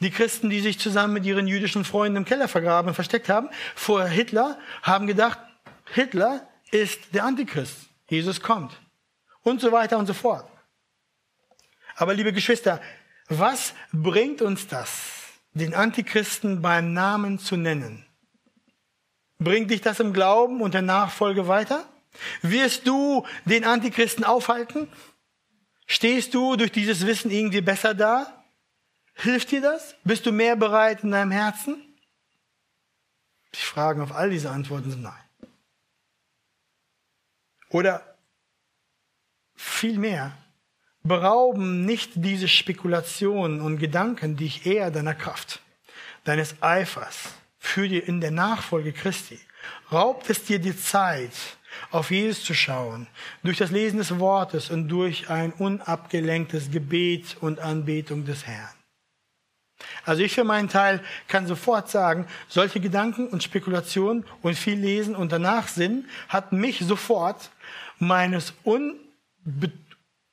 Die 0.00 0.10
Christen, 0.10 0.50
die 0.50 0.60
sich 0.60 0.78
zusammen 0.78 1.14
mit 1.14 1.24
ihren 1.24 1.46
jüdischen 1.46 1.84
Freunden 1.84 2.18
im 2.18 2.24
Keller 2.24 2.48
vergraben 2.48 2.88
und 2.88 2.94
versteckt 2.94 3.28
haben, 3.28 3.48
vor 3.74 4.04
Hitler, 4.04 4.58
haben 4.82 5.06
gedacht, 5.06 5.38
Hitler 5.92 6.46
ist 6.70 7.14
der 7.14 7.24
Antichrist. 7.24 7.76
Jesus 8.08 8.40
kommt. 8.40 8.72
Und 9.42 9.60
so 9.60 9.72
weiter 9.72 9.98
und 9.98 10.06
so 10.06 10.14
fort. 10.14 10.48
Aber 11.96 12.14
liebe 12.14 12.32
Geschwister, 12.32 12.80
was 13.28 13.74
bringt 13.92 14.42
uns 14.42 14.66
das, 14.68 14.90
den 15.54 15.74
Antichristen 15.74 16.62
beim 16.62 16.92
Namen 16.92 17.38
zu 17.38 17.56
nennen? 17.56 18.04
Bringt 19.38 19.70
dich 19.70 19.80
das 19.80 20.00
im 20.00 20.12
Glauben 20.12 20.60
und 20.60 20.74
der 20.74 20.82
Nachfolge 20.82 21.48
weiter? 21.48 21.86
Wirst 22.42 22.86
du 22.86 23.26
den 23.44 23.64
Antichristen 23.64 24.24
aufhalten? 24.24 24.88
Stehst 25.86 26.34
du 26.34 26.56
durch 26.56 26.72
dieses 26.72 27.06
Wissen 27.06 27.30
irgendwie 27.30 27.60
besser 27.60 27.94
da? 27.94 28.35
Hilft 29.16 29.50
dir 29.50 29.62
das? 29.62 29.94
Bist 30.04 30.26
du 30.26 30.32
mehr 30.32 30.56
bereit 30.56 31.02
in 31.02 31.10
deinem 31.10 31.30
Herzen? 31.30 31.82
Die 33.54 33.60
Fragen 33.60 34.02
auf 34.02 34.12
all 34.12 34.30
diese 34.30 34.50
Antworten 34.50 34.90
sind 34.90 35.02
nein. 35.02 35.14
Oder 37.70 38.16
vielmehr, 39.54 40.36
berauben 41.02 41.84
nicht 41.84 42.12
diese 42.16 42.48
Spekulationen 42.48 43.60
und 43.60 43.78
Gedanken 43.78 44.36
dich 44.36 44.66
eher 44.66 44.90
deiner 44.90 45.14
Kraft, 45.14 45.60
deines 46.24 46.60
Eifers 46.60 47.34
für 47.58 47.88
dir 47.88 48.06
in 48.06 48.20
der 48.20 48.32
Nachfolge 48.32 48.92
Christi. 48.92 49.40
Raubt 49.90 50.28
es 50.30 50.44
dir 50.44 50.58
die 50.58 50.76
Zeit, 50.76 51.32
auf 51.90 52.10
Jesus 52.10 52.44
zu 52.44 52.54
schauen, 52.54 53.06
durch 53.42 53.58
das 53.58 53.70
Lesen 53.70 53.98
des 53.98 54.18
Wortes 54.18 54.70
und 54.70 54.88
durch 54.88 55.30
ein 55.30 55.52
unabgelenktes 55.52 56.70
Gebet 56.70 57.36
und 57.40 57.60
Anbetung 57.60 58.24
des 58.24 58.46
Herrn. 58.46 58.75
Also 60.04 60.22
ich 60.22 60.34
für 60.34 60.44
meinen 60.44 60.68
Teil 60.68 61.02
kann 61.28 61.46
sofort 61.46 61.90
sagen, 61.90 62.26
solche 62.48 62.80
Gedanken 62.80 63.28
und 63.28 63.42
Spekulationen 63.42 64.24
und 64.42 64.56
viel 64.56 64.78
Lesen 64.78 65.14
und 65.14 65.32
danach 65.32 65.68
Sinn 65.68 66.08
hat 66.28 66.52
mich 66.52 66.78
sofort 66.80 67.50
meines 67.98 68.54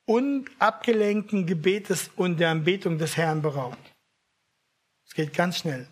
unabgelenkten 0.06 1.46
Gebetes 1.46 2.10
und 2.16 2.40
der 2.40 2.52
Anbetung 2.52 2.98
des 2.98 3.18
Herrn 3.18 3.42
beraubt. 3.42 3.78
Es 5.06 5.14
geht 5.14 5.34
ganz 5.34 5.58
schnell. 5.60 5.88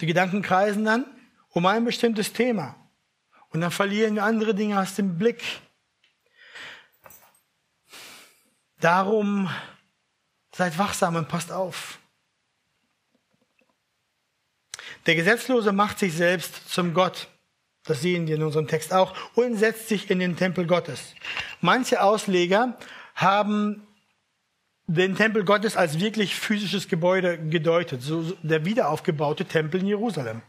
Die 0.00 0.06
Gedanken 0.06 0.42
kreisen 0.42 0.84
dann 0.84 1.06
um 1.50 1.64
ein 1.66 1.84
bestimmtes 1.84 2.32
Thema. 2.32 2.74
Und 3.50 3.60
dann 3.60 3.70
verlieren 3.70 4.16
wir 4.16 4.24
andere 4.24 4.54
Dinge 4.54 4.78
aus 4.78 4.94
dem 4.94 5.16
Blick. 5.16 5.42
Darum 8.80 9.48
seid 10.52 10.76
wachsam 10.76 11.16
und 11.16 11.28
passt 11.28 11.50
auf. 11.50 11.98
Der 15.06 15.14
Gesetzlose 15.14 15.72
macht 15.72 15.98
sich 15.98 16.14
selbst 16.14 16.68
zum 16.68 16.92
Gott. 16.92 17.28
Das 17.84 18.02
sehen 18.02 18.26
wir 18.26 18.34
in 18.34 18.42
unserem 18.42 18.66
Text 18.66 18.92
auch. 18.92 19.14
Und 19.34 19.56
setzt 19.56 19.88
sich 19.88 20.10
in 20.10 20.18
den 20.18 20.36
Tempel 20.36 20.66
Gottes. 20.66 21.14
Manche 21.60 22.02
Ausleger 22.02 22.76
haben 23.14 23.86
den 24.88 25.16
Tempel 25.16 25.44
Gottes 25.44 25.76
als 25.76 26.00
wirklich 26.00 26.34
physisches 26.34 26.88
Gebäude 26.88 27.38
gedeutet. 27.38 28.02
So, 28.02 28.36
der 28.42 28.64
wiederaufgebaute 28.64 29.44
Tempel 29.44 29.80
in 29.80 29.86
Jerusalem. 29.86 30.42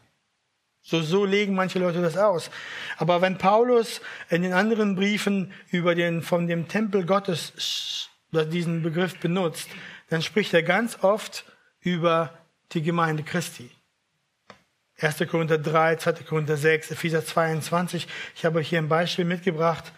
So, 0.81 1.01
so 1.01 1.25
legen 1.25 1.53
manche 1.53 1.79
Leute 1.79 2.01
das 2.01 2.17
aus. 2.17 2.49
Aber 2.97 3.21
wenn 3.21 3.37
Paulus 3.37 4.01
in 4.29 4.41
den 4.41 4.53
anderen 4.53 4.95
Briefen 4.95 5.51
über 5.69 5.95
den, 5.95 6.21
von 6.21 6.47
dem 6.47 6.67
Tempel 6.67 7.05
Gottes 7.05 8.09
diesen 8.31 8.83
Begriff 8.83 9.19
benutzt, 9.19 9.69
dann 10.09 10.21
spricht 10.21 10.53
er 10.53 10.63
ganz 10.63 11.03
oft 11.03 11.45
über 11.81 12.33
die 12.71 12.81
Gemeinde 12.81 13.23
Christi. 13.23 13.69
1. 14.99 15.27
Korinther 15.29 15.59
3, 15.59 15.97
2. 15.97 16.13
Korinther 16.23 16.57
6, 16.57 16.91
Epheser 16.91 17.23
22. 17.23 18.07
Ich 18.35 18.45
habe 18.45 18.59
euch 18.59 18.69
hier 18.69 18.79
ein 18.79 18.89
Beispiel 18.89 19.25
mitgebracht 19.25 19.91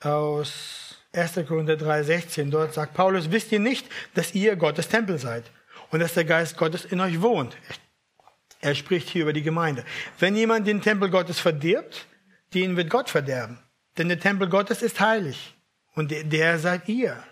aus 0.00 0.96
1. 1.12 1.46
Korinther 1.46 1.74
3,16. 1.74 2.50
Dort 2.50 2.74
sagt 2.74 2.94
Paulus, 2.94 3.30
wisst 3.30 3.52
ihr 3.52 3.60
nicht, 3.60 3.86
dass 4.14 4.34
ihr 4.34 4.56
Gottes 4.56 4.88
Tempel 4.88 5.18
seid 5.18 5.44
und 5.90 6.00
dass 6.00 6.14
der 6.14 6.24
Geist 6.24 6.56
Gottes 6.56 6.84
in 6.84 7.00
euch 7.00 7.20
wohnt? 7.20 7.56
Er 8.60 8.74
spricht 8.74 9.08
hier 9.08 9.22
über 9.22 9.32
die 9.32 9.42
Gemeinde. 9.42 9.84
Wenn 10.18 10.36
jemand 10.36 10.66
den 10.66 10.82
Tempel 10.82 11.08
Gottes 11.08 11.38
verdirbt, 11.38 12.06
den 12.52 12.76
wird 12.76 12.90
Gott 12.90 13.08
verderben. 13.08 13.58
Denn 13.96 14.08
der 14.08 14.20
Tempel 14.20 14.48
Gottes 14.48 14.82
ist 14.82 15.00
heilig 15.00 15.56
und 15.94 16.10
der 16.10 16.58
seid 16.58 16.88
ihr. 16.88 17.22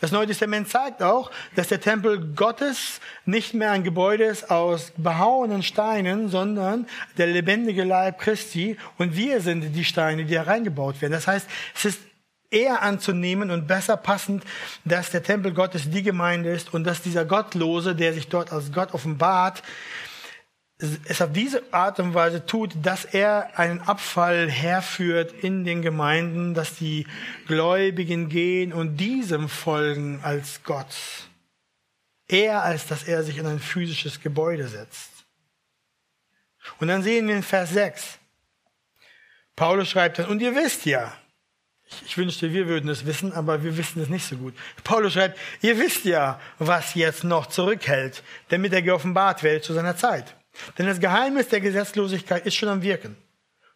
Das 0.00 0.10
Neue 0.10 0.26
Testament 0.26 0.68
zeigt 0.68 1.02
auch, 1.02 1.30
dass 1.54 1.68
der 1.68 1.80
Tempel 1.80 2.34
Gottes 2.34 3.00
nicht 3.24 3.54
mehr 3.54 3.70
ein 3.70 3.84
Gebäude 3.84 4.24
ist 4.24 4.50
aus 4.50 4.92
behauenen 4.96 5.62
Steinen, 5.62 6.28
sondern 6.28 6.86
der 7.18 7.28
lebendige 7.28 7.84
Leib 7.84 8.18
Christi 8.18 8.76
und 8.98 9.16
wir 9.16 9.40
sind 9.40 9.74
die 9.74 9.84
Steine, 9.84 10.24
die 10.24 10.36
hereingebaut 10.36 11.00
werden. 11.00 11.12
Das 11.12 11.28
heißt, 11.28 11.48
es 11.74 11.84
ist 11.84 12.00
eher 12.50 12.82
anzunehmen 12.82 13.50
und 13.50 13.66
besser 13.66 13.96
passend, 13.96 14.44
dass 14.84 15.10
der 15.10 15.22
Tempel 15.22 15.52
Gottes 15.52 15.90
die 15.90 16.02
Gemeinde 16.02 16.50
ist 16.50 16.74
und 16.74 16.84
dass 16.84 17.02
dieser 17.02 17.24
Gottlose, 17.24 17.94
der 17.94 18.12
sich 18.12 18.28
dort 18.28 18.52
als 18.52 18.72
Gott 18.72 18.92
offenbart, 18.94 19.62
es 20.82 21.22
auf 21.22 21.32
diese 21.32 21.62
Art 21.72 22.00
und 22.00 22.14
Weise 22.14 22.44
tut, 22.44 22.72
dass 22.82 23.04
er 23.04 23.58
einen 23.58 23.80
Abfall 23.80 24.50
herführt 24.50 25.32
in 25.32 25.64
den 25.64 25.82
Gemeinden, 25.82 26.54
dass 26.54 26.74
die 26.74 27.06
Gläubigen 27.46 28.28
gehen 28.28 28.72
und 28.72 28.96
diesem 28.96 29.48
folgen 29.48 30.20
als 30.22 30.62
Gott. 30.64 30.94
Eher 32.28 32.62
als 32.62 32.86
dass 32.86 33.04
er 33.04 33.22
sich 33.22 33.38
in 33.38 33.46
ein 33.46 33.60
physisches 33.60 34.20
Gebäude 34.20 34.66
setzt. 34.66 35.10
Und 36.78 36.88
dann 36.88 37.02
sehen 37.02 37.28
wir 37.28 37.36
in 37.36 37.42
Vers 37.42 37.70
6. 37.70 38.18
Paulus 39.54 39.88
schreibt 39.88 40.18
dann, 40.18 40.26
und 40.26 40.40
ihr 40.40 40.54
wisst 40.54 40.86
ja, 40.86 41.12
ich 42.06 42.16
wünschte, 42.16 42.52
wir 42.52 42.68
würden 42.68 42.88
es 42.88 43.04
wissen, 43.04 43.32
aber 43.32 43.62
wir 43.62 43.76
wissen 43.76 44.00
es 44.00 44.08
nicht 44.08 44.24
so 44.24 44.36
gut. 44.36 44.54
Paulus 44.82 45.12
schreibt, 45.12 45.38
ihr 45.60 45.78
wisst 45.78 46.04
ja, 46.04 46.40
was 46.58 46.94
jetzt 46.94 47.22
noch 47.22 47.46
zurückhält, 47.46 48.22
damit 48.48 48.72
er 48.72 48.82
geoffenbart 48.82 49.42
wird 49.42 49.62
zu 49.62 49.74
seiner 49.74 49.96
Zeit. 49.96 50.34
Denn 50.78 50.86
das 50.86 51.00
Geheimnis 51.00 51.48
der 51.48 51.60
Gesetzlosigkeit 51.60 52.46
ist 52.46 52.54
schon 52.54 52.68
am 52.68 52.82
Wirken. 52.82 53.16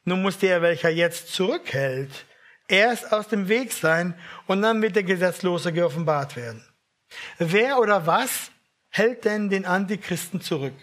Nun 0.04 0.22
muss 0.22 0.38
der, 0.38 0.62
welcher 0.62 0.90
jetzt 0.90 1.32
zurückhält, 1.32 2.26
erst 2.68 3.12
aus 3.12 3.28
dem 3.28 3.48
Weg 3.48 3.72
sein 3.72 4.14
und 4.46 4.62
dann 4.62 4.82
wird 4.82 4.96
der 4.96 5.02
Gesetzlose 5.02 5.72
geoffenbart 5.72 6.36
werden. 6.36 6.64
Wer 7.38 7.78
oder 7.78 8.06
was 8.06 8.50
hält 8.90 9.24
denn 9.24 9.50
den 9.50 9.64
Antichristen 9.64 10.40
zurück? 10.40 10.74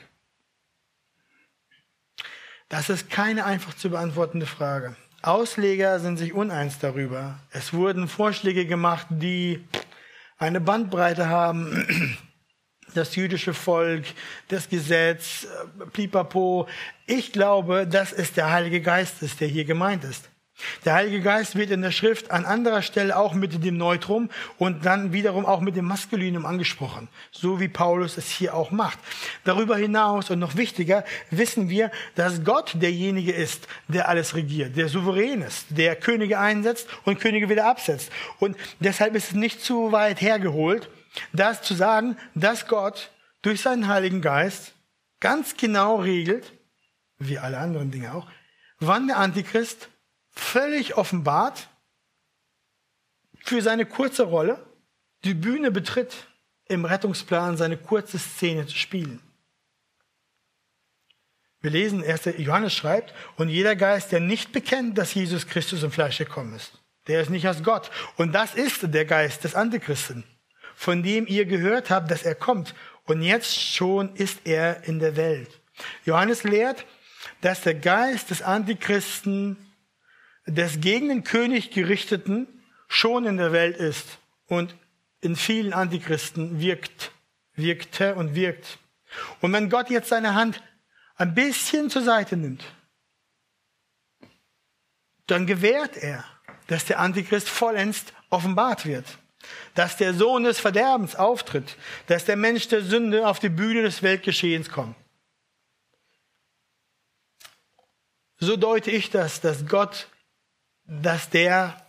Das 2.70 2.90
ist 2.90 3.10
keine 3.10 3.46
einfach 3.46 3.76
zu 3.76 3.90
beantwortende 3.90 4.46
Frage. 4.46 4.96
Ausleger 5.22 6.00
sind 6.00 6.18
sich 6.18 6.34
uneins 6.34 6.80
darüber. 6.80 7.40
Es 7.52 7.72
wurden 7.72 8.08
Vorschläge 8.08 8.66
gemacht, 8.66 9.08
die 9.10 9.64
eine 10.38 10.60
Bandbreite 10.60 11.30
haben 11.30 12.18
das 12.94 13.16
jüdische 13.16 13.54
Volk, 13.54 14.06
das 14.48 14.70
Gesetz, 14.70 15.46
äh, 15.46 15.86
pipapo. 15.92 16.68
Ich 17.06 17.32
glaube, 17.32 17.88
dass 17.88 18.14
es 18.14 18.34
der 18.34 18.52
Heilige 18.52 18.82
Geist 18.82 19.22
ist, 19.22 19.42
der 19.42 19.48
hier 19.48 19.66
gemeint 19.66 20.04
ist. 20.04 20.30
Der 20.86 20.94
Heilige 20.94 21.22
Geist 21.22 21.56
wird 21.56 21.72
in 21.72 21.82
der 21.82 21.92
Schrift 21.92 22.30
an 22.30 22.46
anderer 22.46 22.84
Stelle 22.84 23.18
auch 23.18 23.34
mit 23.34 23.64
dem 23.64 23.78
Neutrum 23.78 24.30
und 24.60 24.86
dann 24.86 25.12
wiederum 25.12 25.46
auch 25.46 25.62
mit 25.62 25.76
dem 25.76 25.86
Maskulinum 25.86 26.46
angesprochen, 26.46 27.08
so 27.32 27.60
wie 27.60 27.68
Paulus 27.68 28.18
es 28.18 28.30
hier 28.30 28.54
auch 28.54 28.70
macht. 28.70 29.00
Darüber 29.46 29.78
hinaus 29.78 30.30
und 30.30 30.40
noch 30.40 30.56
wichtiger 30.56 31.04
wissen 31.32 31.70
wir, 31.70 31.92
dass 32.16 32.44
Gott 32.44 32.74
derjenige 32.76 33.32
ist, 33.32 33.68
der 33.88 34.08
alles 34.10 34.36
regiert, 34.36 34.78
der 34.78 34.90
souverän 34.90 35.42
ist, 35.42 35.66
der 35.70 35.96
Könige 35.96 36.40
einsetzt 36.40 36.88
und 37.04 37.20
Könige 37.20 37.50
wieder 37.50 37.66
absetzt. 37.66 38.12
Und 38.40 38.56
deshalb 38.80 39.16
ist 39.16 39.30
es 39.30 39.34
nicht 39.34 39.62
zu 39.62 39.92
weit 39.92 40.22
hergeholt, 40.22 40.88
das 41.32 41.62
zu 41.62 41.74
sagen, 41.74 42.18
dass 42.36 42.68
Gott 42.68 43.12
durch 43.42 43.62
seinen 43.62 43.88
Heiligen 43.88 44.22
Geist 44.22 44.74
ganz 45.20 45.56
genau 45.58 45.98
regelt, 45.98 46.54
wie 47.18 47.40
alle 47.40 47.58
anderen 47.58 47.92
Dinge 47.92 48.14
auch, 48.14 48.30
wann 48.80 49.08
der 49.08 49.18
Antichrist 49.18 49.90
völlig 50.32 50.98
offenbart 50.98 51.70
für 53.44 53.62
seine 53.62 53.86
kurze 53.86 54.24
Rolle 54.24 54.66
die 55.24 55.34
Bühne 55.34 55.72
betritt, 55.72 56.28
im 56.66 56.86
Rettungsplan 56.86 57.58
seine 57.58 57.78
kurze 57.78 58.18
Szene 58.18 58.66
zu 58.66 58.76
spielen. 58.76 59.22
Wir 61.62 61.72
lesen, 61.72 62.04
1. 62.04 62.26
Johannes 62.40 62.74
schreibt, 62.74 63.14
und 63.38 63.48
jeder 63.48 63.76
Geist, 63.76 64.12
der 64.12 64.20
nicht 64.20 64.52
bekennt, 64.52 64.98
dass 64.98 65.14
Jesus 65.14 65.48
Christus 65.48 65.84
im 65.84 65.92
Fleisch 65.92 66.18
gekommen 66.18 66.54
ist, 66.56 66.74
der 67.08 67.22
ist 67.22 67.30
nicht 67.30 67.48
als 67.48 67.64
Gott. 67.64 67.92
Und 68.18 68.34
das 68.34 68.56
ist 68.56 68.94
der 68.94 69.06
Geist 69.06 69.44
des 69.44 69.56
Antichristen 69.56 70.26
von 70.84 71.02
dem 71.02 71.28
ihr 71.28 71.46
gehört 71.46 71.90
habt, 71.90 72.12
dass 72.12 72.24
er 72.24 72.36
kommt. 72.36 72.76
Und 73.06 73.22
jetzt 73.22 73.58
schon 73.58 74.14
ist 74.18 74.42
er 74.44 74.84
in 74.84 75.00
der 75.00 75.16
Welt. 75.16 75.62
Johannes 76.04 76.44
lehrt, 76.44 76.86
dass 77.40 77.62
der 77.62 77.76
Geist 77.76 78.32
des 78.32 78.42
Antichristen, 78.42 79.56
des 80.46 80.82
gegen 80.82 81.08
den 81.08 81.24
König 81.24 81.72
gerichteten, 81.72 82.48
schon 82.90 83.26
in 83.26 83.38
der 83.38 83.54
Welt 83.54 83.78
ist 83.78 84.20
und 84.48 84.76
in 85.22 85.38
vielen 85.38 85.72
Antichristen 85.72 86.60
wirkt, 86.60 87.12
wirkte 87.56 88.16
und 88.16 88.36
wirkt. 88.36 88.78
Und 89.40 89.54
wenn 89.54 89.70
Gott 89.70 89.90
jetzt 89.90 90.10
seine 90.10 90.36
Hand 90.36 90.62
ein 91.16 91.34
bisschen 91.34 91.90
zur 91.90 92.02
Seite 92.02 92.36
nimmt, 92.36 92.66
dann 95.28 95.48
gewährt 95.48 95.96
er, 95.96 96.26
dass 96.68 96.84
der 96.84 97.00
Antichrist 97.00 97.48
vollends 97.48 98.04
offenbart 98.30 98.86
wird 98.86 99.06
dass 99.76 99.98
der 99.98 100.14
Sohn 100.14 100.44
des 100.44 100.60
Verderbens 100.60 101.16
auftritt, 101.16 101.78
dass 102.08 102.26
der 102.26 102.36
Mensch 102.36 102.68
der 102.68 102.82
Sünde 102.82 103.28
auf 103.28 103.40
die 103.40 103.50
Bühne 103.50 103.82
des 103.84 104.04
Weltgeschehens 104.04 104.70
kommt. 104.70 104.96
So 108.40 108.58
deute 108.58 108.92
ich 108.92 109.10
das, 109.10 109.42
dass 109.42 109.68
Gott, 109.68 110.08
dass 110.86 111.30
der 111.30 111.82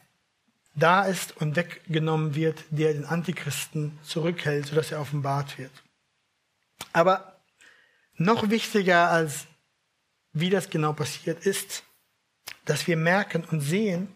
da 0.76 1.04
ist 1.04 1.36
und 1.40 1.56
weggenommen 1.56 2.34
wird, 2.34 2.64
der 2.70 2.92
den 2.92 3.04
Antichristen 3.04 3.98
zurückhält, 4.02 4.66
sodass 4.66 4.92
er 4.92 5.00
offenbart 5.00 5.58
wird. 5.58 5.72
Aber 6.92 7.40
noch 8.16 8.50
wichtiger 8.50 9.10
als 9.10 9.46
wie 10.32 10.50
das 10.50 10.68
genau 10.68 10.92
passiert 10.92 11.46
ist, 11.46 11.84
dass 12.64 12.86
wir 12.86 12.96
merken 12.96 13.44
und 13.50 13.60
sehen, 13.60 14.14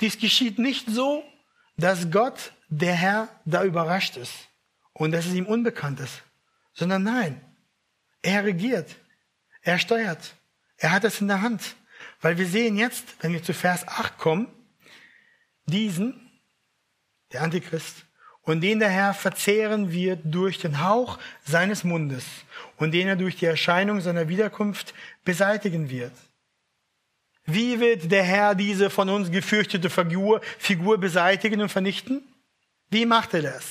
dies 0.00 0.18
geschieht 0.18 0.58
nicht 0.58 0.88
so, 0.88 1.24
dass 1.76 2.10
Gott 2.10 2.52
der 2.68 2.94
Herr 2.94 3.28
da 3.44 3.64
überrascht 3.64 4.16
ist 4.16 4.48
und 4.92 5.12
dass 5.12 5.26
es 5.26 5.34
ihm 5.34 5.46
unbekannt 5.46 6.00
ist, 6.00 6.22
sondern 6.72 7.02
nein, 7.02 7.40
er 8.22 8.44
regiert, 8.44 8.96
er 9.62 9.78
steuert, 9.78 10.34
er 10.76 10.92
hat 10.92 11.04
es 11.04 11.20
in 11.20 11.28
der 11.28 11.42
Hand. 11.42 11.76
Weil 12.20 12.38
wir 12.38 12.46
sehen 12.46 12.76
jetzt, 12.76 13.04
wenn 13.20 13.32
wir 13.32 13.42
zu 13.42 13.52
Vers 13.52 13.86
8 13.86 14.18
kommen, 14.18 14.48
diesen, 15.66 16.30
der 17.32 17.42
Antichrist, 17.42 18.04
und 18.42 18.60
den 18.60 18.78
der 18.78 18.90
Herr 18.90 19.14
verzehren 19.14 19.90
wird 19.90 20.20
durch 20.24 20.58
den 20.58 20.82
Hauch 20.82 21.18
seines 21.44 21.82
Mundes 21.82 22.24
und 22.76 22.92
den 22.92 23.08
er 23.08 23.16
durch 23.16 23.36
die 23.36 23.46
Erscheinung 23.46 24.00
seiner 24.00 24.28
Wiederkunft 24.28 24.94
beseitigen 25.24 25.88
wird. 25.88 26.12
Wie 27.46 27.80
wird 27.80 28.10
der 28.10 28.22
Herr 28.22 28.54
diese 28.54 28.90
von 28.90 29.08
uns 29.08 29.30
gefürchtete 29.30 29.90
Figur, 29.90 30.40
Figur 30.58 30.98
beseitigen 30.98 31.60
und 31.60 31.70
vernichten? 31.70 32.22
Wie 32.94 33.06
macht 33.06 33.34
er 33.34 33.42
das? 33.42 33.64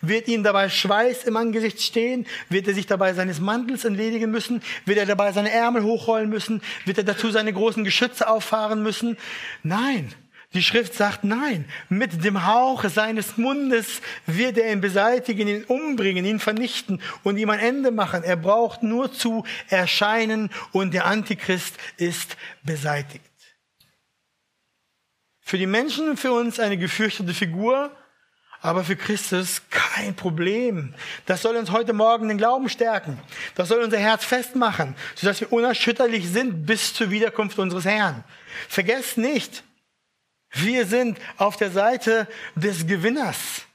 Wird 0.00 0.26
ihm 0.26 0.42
dabei 0.42 0.70
Schweiß 0.70 1.24
im 1.24 1.36
Angesicht 1.36 1.82
stehen? 1.82 2.26
Wird 2.48 2.66
er 2.66 2.72
sich 2.72 2.86
dabei 2.86 3.12
seines 3.12 3.38
Mantels 3.38 3.84
entledigen 3.84 4.30
müssen? 4.30 4.62
Wird 4.86 4.96
er 4.96 5.04
dabei 5.04 5.32
seine 5.32 5.50
Ärmel 5.50 5.82
hochrollen 5.82 6.30
müssen? 6.30 6.62
Wird 6.86 6.96
er 6.96 7.04
dazu 7.04 7.30
seine 7.30 7.52
großen 7.52 7.84
Geschütze 7.84 8.26
auffahren 8.26 8.82
müssen? 8.82 9.18
Nein. 9.62 10.14
Die 10.54 10.62
Schrift 10.62 10.94
sagt 10.94 11.24
nein. 11.24 11.66
Mit 11.90 12.24
dem 12.24 12.46
Hauch 12.46 12.84
seines 12.88 13.36
Mundes 13.36 14.00
wird 14.24 14.56
er 14.56 14.72
ihn 14.72 14.80
beseitigen, 14.80 15.46
ihn 15.46 15.64
umbringen, 15.64 16.24
ihn 16.24 16.40
vernichten 16.40 17.02
und 17.22 17.36
ihm 17.36 17.50
ein 17.50 17.60
Ende 17.60 17.90
machen. 17.90 18.22
Er 18.22 18.36
braucht 18.36 18.82
nur 18.82 19.12
zu 19.12 19.44
erscheinen 19.68 20.48
und 20.72 20.94
der 20.94 21.04
Antichrist 21.04 21.76
ist 21.98 22.38
beseitigt. 22.62 23.30
Für 25.42 25.58
die 25.58 25.66
Menschen, 25.66 26.16
für 26.16 26.32
uns 26.32 26.58
eine 26.58 26.78
gefürchtete 26.78 27.34
Figur, 27.34 27.94
aber 28.64 28.82
für 28.82 28.96
Christus 28.96 29.60
kein 29.68 30.16
Problem. 30.16 30.94
Das 31.26 31.42
soll 31.42 31.54
uns 31.56 31.70
heute 31.70 31.92
Morgen 31.92 32.28
den 32.28 32.38
Glauben 32.38 32.70
stärken. 32.70 33.20
Das 33.56 33.68
soll 33.68 33.82
unser 33.82 33.98
Herz 33.98 34.24
festmachen, 34.24 34.96
sodass 35.16 35.42
wir 35.42 35.52
unerschütterlich 35.52 36.26
sind 36.30 36.64
bis 36.64 36.94
zur 36.94 37.10
Wiederkunft 37.10 37.58
unseres 37.58 37.84
Herrn. 37.84 38.24
Vergesst 38.70 39.18
nicht, 39.18 39.64
wir 40.50 40.86
sind 40.86 41.18
auf 41.36 41.58
der 41.58 41.70
Seite 41.70 42.26
des 42.54 42.86
Gewinners. 42.86 43.66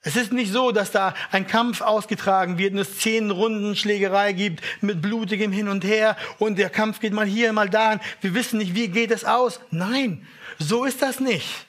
Es 0.00 0.16
ist 0.16 0.32
nicht 0.32 0.50
so, 0.50 0.72
dass 0.72 0.90
da 0.90 1.12
ein 1.30 1.46
Kampf 1.46 1.82
ausgetragen 1.82 2.56
wird 2.56 2.72
und 2.72 2.78
es 2.78 2.98
zehn 2.98 3.30
Runden 3.30 3.76
Schlägerei 3.76 4.32
gibt 4.32 4.62
mit 4.80 5.02
blutigem 5.02 5.52
Hin 5.52 5.68
und 5.68 5.84
Her 5.84 6.16
und 6.38 6.58
der 6.58 6.70
Kampf 6.70 6.98
geht 6.98 7.12
mal 7.12 7.26
hier, 7.26 7.52
mal 7.52 7.68
da. 7.68 8.00
Wir 8.22 8.32
wissen 8.32 8.56
nicht, 8.56 8.74
wie 8.74 8.88
geht 8.88 9.10
es 9.10 9.26
aus. 9.26 9.60
Nein, 9.70 10.26
so 10.58 10.86
ist 10.86 11.02
das 11.02 11.20
nicht. 11.20 11.66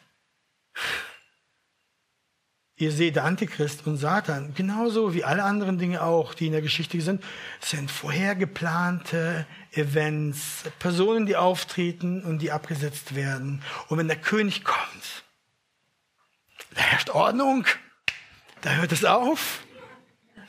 Ihr 2.77 2.91
seht, 2.91 3.15
der 3.15 3.23
Antichrist 3.23 3.87
und 3.87 3.95
Satan, 3.95 4.53
genauso 4.53 5.13
wie 5.13 5.23
alle 5.23 5.43
anderen 5.43 5.77
Dinge 5.77 6.01
auch, 6.01 6.33
die 6.33 6.47
in 6.47 6.51
der 6.51 6.61
Geschichte 6.61 6.99
sind, 6.99 7.23
sind 7.61 7.89
vorhergeplante 7.89 9.45
Events, 9.71 10.63
Personen, 10.77 11.25
die 11.25 11.37
auftreten 11.37 12.21
und 12.23 12.39
die 12.39 12.51
abgesetzt 12.51 13.15
werden. 13.15 13.61
Und 13.87 13.97
wenn 13.97 14.09
der 14.09 14.19
König 14.19 14.65
kommt, 14.65 15.23
da 16.73 16.81
herrscht 16.81 17.09
Ordnung, 17.11 17.65
da 18.59 18.71
hört 18.71 18.91
es 18.91 19.05
auf. 19.05 19.63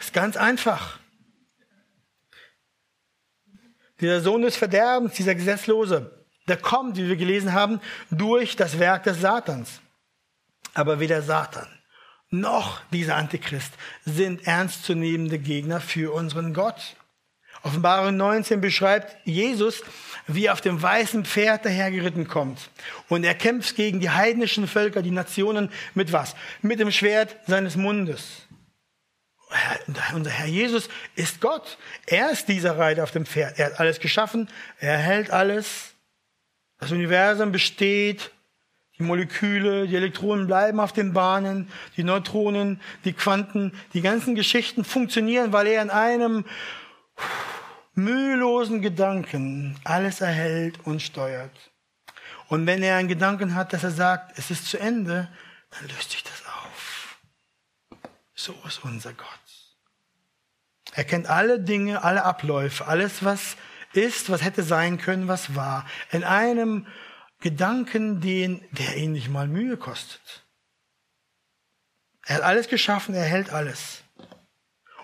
Ist 0.01 0.13
ganz 0.13 0.37
einfach. 0.37 0.99
Dieser 4.01 4.21
Sohn 4.21 4.43
des 4.43 4.57
Verderbens, 4.57 5.15
dieser 5.15 5.37
Gesetzlose, 5.37 6.27
der 6.49 6.57
kommt, 6.57 6.97
wie 6.97 7.09
wir 7.09 7.17
gelesen 7.17 7.53
haben, 7.53 7.81
durch 8.11 8.57
das 8.57 8.81
Werk 8.81 9.05
des 9.05 9.21
Satans. 9.21 9.81
Aber 10.75 10.99
weder 10.99 11.23
Satan 11.23 11.69
noch 12.31 12.81
dieser 12.93 13.17
Antichrist 13.17 13.73
sind 14.05 14.47
ernstzunehmende 14.47 15.39
Gegner 15.39 15.81
für 15.81 16.13
unseren 16.13 16.55
Gott. 16.55 16.97
Offenbarung 17.63 18.17
19 18.17 18.61
beschreibt 18.61 19.17
Jesus, 19.25 19.83
wie 20.27 20.47
er 20.47 20.53
auf 20.53 20.61
dem 20.61 20.81
weißen 20.81 21.25
Pferd 21.25 21.65
dahergeritten 21.65 22.29
kommt. 22.29 22.71
Und 23.09 23.25
er 23.25 23.35
kämpft 23.35 23.77
gegen 23.77 24.01
die 24.01 24.11
heidnischen 24.11 24.69
Völker, 24.69 25.03
die 25.03 25.11
Nationen 25.11 25.71
mit 25.95 26.13
was? 26.13 26.37
Mit 26.63 26.81
dem 26.81 26.91
Schwert 26.91 27.37
seines 27.47 27.77
Mundes. 27.77 28.47
Unser 30.13 30.31
Herr 30.31 30.47
Jesus 30.47 30.89
ist 31.15 31.41
Gott. 31.41 31.79
Er 32.07 32.31
ist 32.31 32.49
dieser 32.49 32.79
Reiter 32.79 33.05
auf 33.05 33.13
dem 33.13 33.27
Pferd. 33.27 33.59
Er 33.59 33.67
hat 33.67 33.81
alles 33.81 34.01
geschaffen. 34.01 34.49
Er 34.79 34.99
hält 34.99 35.31
alles. 35.31 35.95
Das 36.79 36.91
Universum 36.91 37.53
besteht 37.53 38.33
die 38.99 39.03
Moleküle, 39.03 39.87
die 39.87 39.97
Elektronen 39.97 40.47
bleiben 40.47 40.81
auf 40.81 40.93
den 40.93 41.13
Bahnen, 41.13 41.69
die 41.97 42.05
Neutronen, 42.05 42.81
die 43.05 43.13
Quanten, 43.13 43.73
die 43.93 44.01
ganzen 44.01 44.35
Geschichten 44.35 44.85
funktionieren, 44.85 45.53
weil 45.53 45.67
er 45.67 45.83
in 45.83 45.91
einem 45.91 46.45
mühelosen 47.95 48.83
Gedanken 48.83 49.77
alles 49.85 50.21
erhält 50.21 50.79
und 50.85 51.03
steuert. 51.03 51.53
Und 52.49 52.67
wenn 52.67 52.83
er 52.83 52.97
einen 52.97 53.09
Gedanken 53.09 53.55
hat, 53.55 53.73
dass 53.73 53.85
er 53.85 53.91
sagt, 53.91 54.39
es 54.39 54.51
ist 54.51 54.67
zu 54.67 54.79
Ende, 54.79 55.29
dann 55.71 55.89
löst 55.89 56.13
sich 56.13 56.23
das 56.23 56.43
auf. 56.47 57.19
So 58.35 58.55
ist 58.67 58.85
unser 58.85 59.13
Gott. 59.13 59.27
Er 60.95 61.05
kennt 61.05 61.29
alle 61.29 61.61
Dinge, 61.61 62.05
alle 62.05 62.25
Abläufe, 62.25 62.87
alles, 62.87 63.25
was 63.25 63.57
ist, 63.93 64.31
was 64.31 64.43
hätte 64.43 64.63
sein 64.63 64.99
können, 64.99 65.29
was 65.29 65.55
war. 65.55 65.87
In 66.11 66.25
einem 66.25 66.87
Gedanken, 67.41 68.21
den, 68.21 68.65
der 68.71 68.97
ihn 68.97 69.13
nicht 69.13 69.29
mal 69.29 69.47
Mühe 69.47 69.77
kostet. 69.77 70.45
Er 72.25 72.37
hat 72.37 72.43
alles 72.43 72.69
geschaffen, 72.69 73.15
er 73.15 73.25
hält 73.25 73.51
alles. 73.51 74.03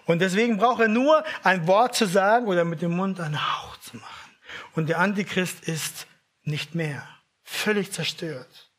Und 0.06 0.18
deswegen 0.18 0.56
braucht 0.56 0.80
er 0.80 0.88
nur 0.88 1.24
ein 1.44 1.66
Wort 1.66 1.94
zu 1.94 2.06
sagen 2.06 2.46
oder 2.46 2.64
mit 2.64 2.82
dem 2.82 2.96
Mund 2.96 3.20
einen 3.20 3.40
Hauch 3.40 3.76
zu 3.78 3.96
machen. 3.96 4.36
Und 4.74 4.88
der 4.88 4.98
Antichrist 4.98 5.68
ist 5.68 6.06
nicht 6.42 6.74
mehr. 6.74 7.06
Völlig 7.44 7.92
zerstört. 7.92 8.70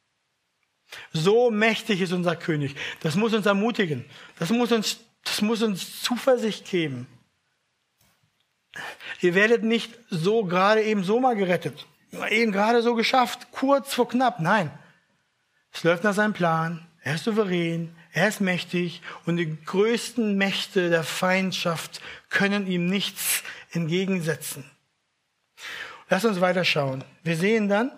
So 1.12 1.50
mächtig 1.50 2.02
ist 2.02 2.12
unser 2.12 2.36
König. 2.36 2.76
Das 3.00 3.16
muss 3.16 3.34
uns 3.34 3.46
ermutigen. 3.46 4.06
Das 4.38 4.50
muss 4.50 4.72
uns, 4.72 5.00
das 5.24 5.42
muss 5.42 5.62
uns 5.62 6.02
Zuversicht 6.02 6.70
geben. 6.70 7.08
Ihr 9.22 9.36
werdet 9.36 9.64
nicht 9.64 9.98
so 10.10 10.44
gerade 10.44 10.84
eben 10.84 11.04
so 11.04 11.20
mal 11.20 11.36
gerettet 11.36 11.86
eben 12.30 12.52
gerade 12.52 12.82
so 12.82 12.96
geschafft, 12.96 13.48
kurz 13.52 13.94
vor 13.94 14.08
knapp. 14.08 14.40
Nein, 14.40 14.72
es 15.72 15.84
läuft 15.84 16.04
nach 16.04 16.14
seinem 16.14 16.34
Plan. 16.34 16.86
Er 17.02 17.16
ist 17.16 17.26
souverän, 17.26 17.94
er 18.14 18.30
ist 18.30 18.40
mächtig 18.40 19.02
und 19.26 19.38
die 19.38 19.58
größten 19.66 20.38
Mächte 20.38 20.90
der 20.90 21.04
Feindschaft 21.04 22.02
können 22.30 22.68
ihm 22.68 22.86
nichts 22.86 23.44
entgegensetzen. 23.72 24.64
Lass 26.10 26.24
uns 26.24 26.40
weiterschauen. 26.40 27.04
Wir 27.24 27.36
sehen 27.36 27.68
dann, 27.68 27.92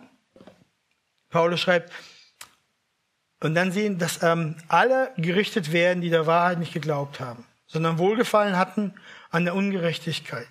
Paulus 1.29 1.59
schreibt, 1.59 1.91
und 3.41 3.53
dann 3.53 3.71
sehen, 3.71 3.99
dass 3.99 4.23
ähm, 4.23 4.55
alle 4.69 5.11
gerichtet 5.17 5.71
werden, 5.71 6.01
die 6.01 6.09
der 6.09 6.25
Wahrheit 6.25 6.57
nicht 6.57 6.73
geglaubt 6.73 7.19
haben, 7.19 7.45
sondern 7.67 7.99
Wohlgefallen 7.99 8.57
hatten 8.57 8.93
an 9.29 9.45
der 9.45 9.53
Ungerechtigkeit. 9.53 10.47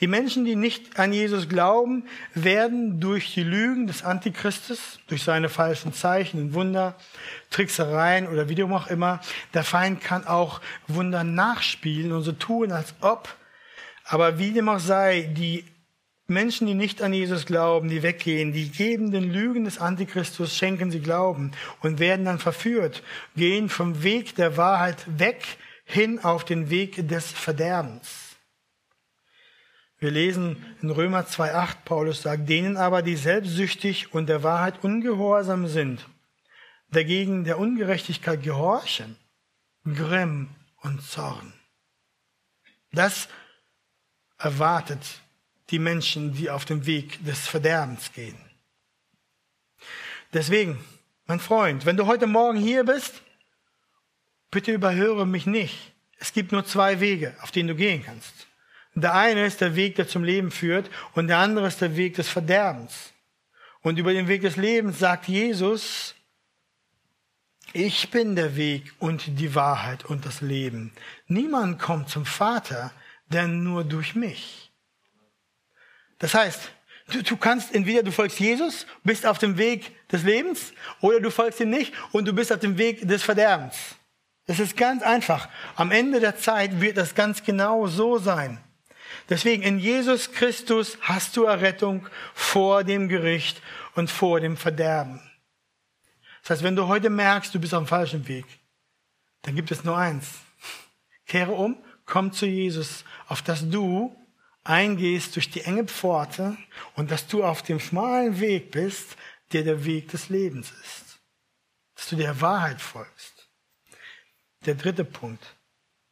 Die 0.00 0.06
Menschen, 0.06 0.44
die 0.44 0.56
nicht 0.56 0.98
an 0.98 1.12
Jesus 1.12 1.48
glauben, 1.48 2.04
werden 2.34 3.00
durch 3.00 3.32
die 3.34 3.42
Lügen 3.42 3.86
des 3.86 4.02
Antichristes, 4.02 5.00
durch 5.06 5.22
seine 5.22 5.48
falschen 5.48 5.92
Zeichen 5.92 6.40
und 6.40 6.54
Wunder, 6.54 6.94
Tricksereien 7.50 8.28
oder 8.28 8.48
wie 8.48 8.62
auch 8.62 8.88
immer, 8.88 9.20
der 9.54 9.64
Feind 9.64 10.00
kann 10.00 10.26
auch 10.26 10.60
Wunder 10.88 11.24
nachspielen 11.24 12.12
und 12.12 12.22
so 12.22 12.32
tun, 12.32 12.72
als 12.72 12.94
ob. 13.00 13.34
Aber 14.04 14.38
wie 14.38 14.52
dem 14.52 14.68
auch 14.68 14.78
sei, 14.78 15.22
die 15.32 15.64
Menschen, 16.28 16.66
die 16.66 16.74
nicht 16.74 17.02
an 17.02 17.12
Jesus 17.12 17.46
glauben, 17.46 17.88
die 17.88 18.02
weggehen, 18.02 18.52
die 18.52 18.68
geben 18.68 19.12
den 19.12 19.32
Lügen 19.32 19.64
des 19.64 19.78
Antichristus, 19.78 20.56
schenken 20.56 20.90
sie 20.90 21.00
Glauben 21.00 21.52
und 21.82 22.00
werden 22.00 22.24
dann 22.24 22.40
verführt, 22.40 23.04
gehen 23.36 23.68
vom 23.68 24.02
Weg 24.02 24.34
der 24.34 24.56
Wahrheit 24.56 25.04
weg 25.06 25.44
hin 25.84 26.18
auf 26.18 26.44
den 26.44 26.68
Weg 26.68 27.08
des 27.08 27.30
Verderbens. 27.30 28.25
Wir 29.98 30.10
lesen 30.10 30.62
in 30.82 30.90
Römer 30.90 31.22
2.8, 31.22 31.76
Paulus 31.84 32.22
sagt, 32.22 32.48
denen 32.48 32.76
aber, 32.76 33.02
die 33.02 33.16
selbstsüchtig 33.16 34.12
und 34.12 34.28
der 34.28 34.42
Wahrheit 34.42 34.84
ungehorsam 34.84 35.68
sind, 35.68 36.06
dagegen 36.90 37.44
der 37.44 37.58
Ungerechtigkeit 37.58 38.42
gehorchen, 38.42 39.16
Grimm 39.84 40.50
und 40.82 41.02
Zorn. 41.02 41.52
Das 42.92 43.28
erwartet 44.38 45.20
die 45.70 45.78
Menschen, 45.78 46.34
die 46.34 46.50
auf 46.50 46.64
dem 46.64 46.86
Weg 46.86 47.24
des 47.24 47.46
Verderbens 47.46 48.12
gehen. 48.12 48.38
Deswegen, 50.32 50.78
mein 51.26 51.40
Freund, 51.40 51.86
wenn 51.86 51.96
du 51.96 52.06
heute 52.06 52.26
Morgen 52.26 52.58
hier 52.58 52.84
bist, 52.84 53.22
bitte 54.50 54.72
überhöre 54.72 55.26
mich 55.26 55.46
nicht. 55.46 55.94
Es 56.18 56.32
gibt 56.32 56.52
nur 56.52 56.64
zwei 56.64 57.00
Wege, 57.00 57.34
auf 57.40 57.50
denen 57.50 57.68
du 57.68 57.74
gehen 57.74 58.04
kannst. 58.04 58.46
Der 58.96 59.14
eine 59.14 59.44
ist 59.44 59.60
der 59.60 59.76
Weg, 59.76 59.96
der 59.96 60.08
zum 60.08 60.24
Leben 60.24 60.50
führt, 60.50 60.90
und 61.12 61.28
der 61.28 61.36
andere 61.38 61.68
ist 61.68 61.82
der 61.82 61.96
Weg 61.96 62.14
des 62.14 62.30
Verderbens. 62.30 63.12
Und 63.82 63.98
über 63.98 64.14
den 64.14 64.26
Weg 64.26 64.40
des 64.40 64.56
Lebens 64.56 64.98
sagt 64.98 65.28
Jesus, 65.28 66.14
ich 67.74 68.10
bin 68.10 68.36
der 68.36 68.56
Weg 68.56 68.94
und 68.98 69.38
die 69.38 69.54
Wahrheit 69.54 70.06
und 70.06 70.24
das 70.24 70.40
Leben. 70.40 70.92
Niemand 71.26 71.78
kommt 71.78 72.08
zum 72.08 72.24
Vater, 72.24 72.90
denn 73.26 73.62
nur 73.62 73.84
durch 73.84 74.14
mich. 74.14 74.72
Das 76.18 76.32
heißt, 76.32 76.70
du, 77.12 77.22
du 77.22 77.36
kannst 77.36 77.74
entweder 77.74 78.02
du 78.02 78.12
folgst 78.12 78.40
Jesus, 78.40 78.86
bist 79.04 79.26
auf 79.26 79.36
dem 79.36 79.58
Weg 79.58 80.08
des 80.08 80.22
Lebens, 80.22 80.72
oder 81.02 81.20
du 81.20 81.30
folgst 81.30 81.60
ihm 81.60 81.68
nicht 81.68 81.92
und 82.12 82.26
du 82.26 82.32
bist 82.32 82.50
auf 82.50 82.60
dem 82.60 82.78
Weg 82.78 83.06
des 83.06 83.22
Verderbens. 83.22 83.76
Es 84.46 84.58
ist 84.58 84.74
ganz 84.74 85.02
einfach. 85.02 85.50
Am 85.74 85.90
Ende 85.90 86.18
der 86.18 86.38
Zeit 86.38 86.80
wird 86.80 86.96
das 86.96 87.14
ganz 87.14 87.42
genau 87.42 87.88
so 87.88 88.16
sein. 88.16 88.58
Deswegen, 89.28 89.62
in 89.62 89.78
Jesus 89.78 90.30
Christus 90.32 90.98
hast 91.00 91.36
du 91.36 91.44
Errettung 91.44 92.08
vor 92.34 92.84
dem 92.84 93.08
Gericht 93.08 93.60
und 93.94 94.10
vor 94.10 94.40
dem 94.40 94.56
Verderben. 94.56 95.20
Das 96.42 96.50
heißt, 96.50 96.62
wenn 96.62 96.76
du 96.76 96.86
heute 96.86 97.10
merkst, 97.10 97.52
du 97.54 97.58
bist 97.58 97.74
auf 97.74 97.82
dem 97.82 97.88
falschen 97.88 98.28
Weg, 98.28 98.46
dann 99.42 99.56
gibt 99.56 99.70
es 99.70 99.82
nur 99.82 99.96
eins. 99.96 100.28
Kehre 101.26 101.52
um, 101.52 101.76
komm 102.04 102.32
zu 102.32 102.46
Jesus, 102.46 103.04
auf 103.26 103.42
dass 103.42 103.68
du 103.68 104.14
eingehst 104.62 105.34
durch 105.34 105.50
die 105.50 105.62
enge 105.62 105.84
Pforte 105.84 106.56
und 106.94 107.10
dass 107.10 107.26
du 107.26 107.44
auf 107.44 107.62
dem 107.62 107.80
schmalen 107.80 108.40
Weg 108.40 108.70
bist, 108.70 109.16
der 109.52 109.62
der 109.62 109.84
Weg 109.84 110.08
des 110.08 110.28
Lebens 110.28 110.72
ist. 110.82 111.18
Dass 111.94 112.08
du 112.08 112.16
der 112.16 112.40
Wahrheit 112.40 112.80
folgst. 112.80 113.48
Der 114.66 114.74
dritte 114.74 115.04
Punkt. 115.04 115.44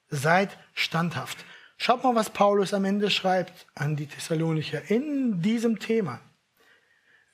Seid 0.09 0.57
standhaft. 0.75 1.45
Schaut 1.85 2.03
mal, 2.03 2.15
was 2.15 2.31
Paulus 2.31 2.73
am 2.73 2.87
Ende 2.87 3.11
schreibt 3.11 3.67
an 3.75 3.95
die 3.95 4.07
Thessalonicher 4.07 4.91
in 4.91 5.43
diesem 5.43 5.79
Thema. 5.79 6.19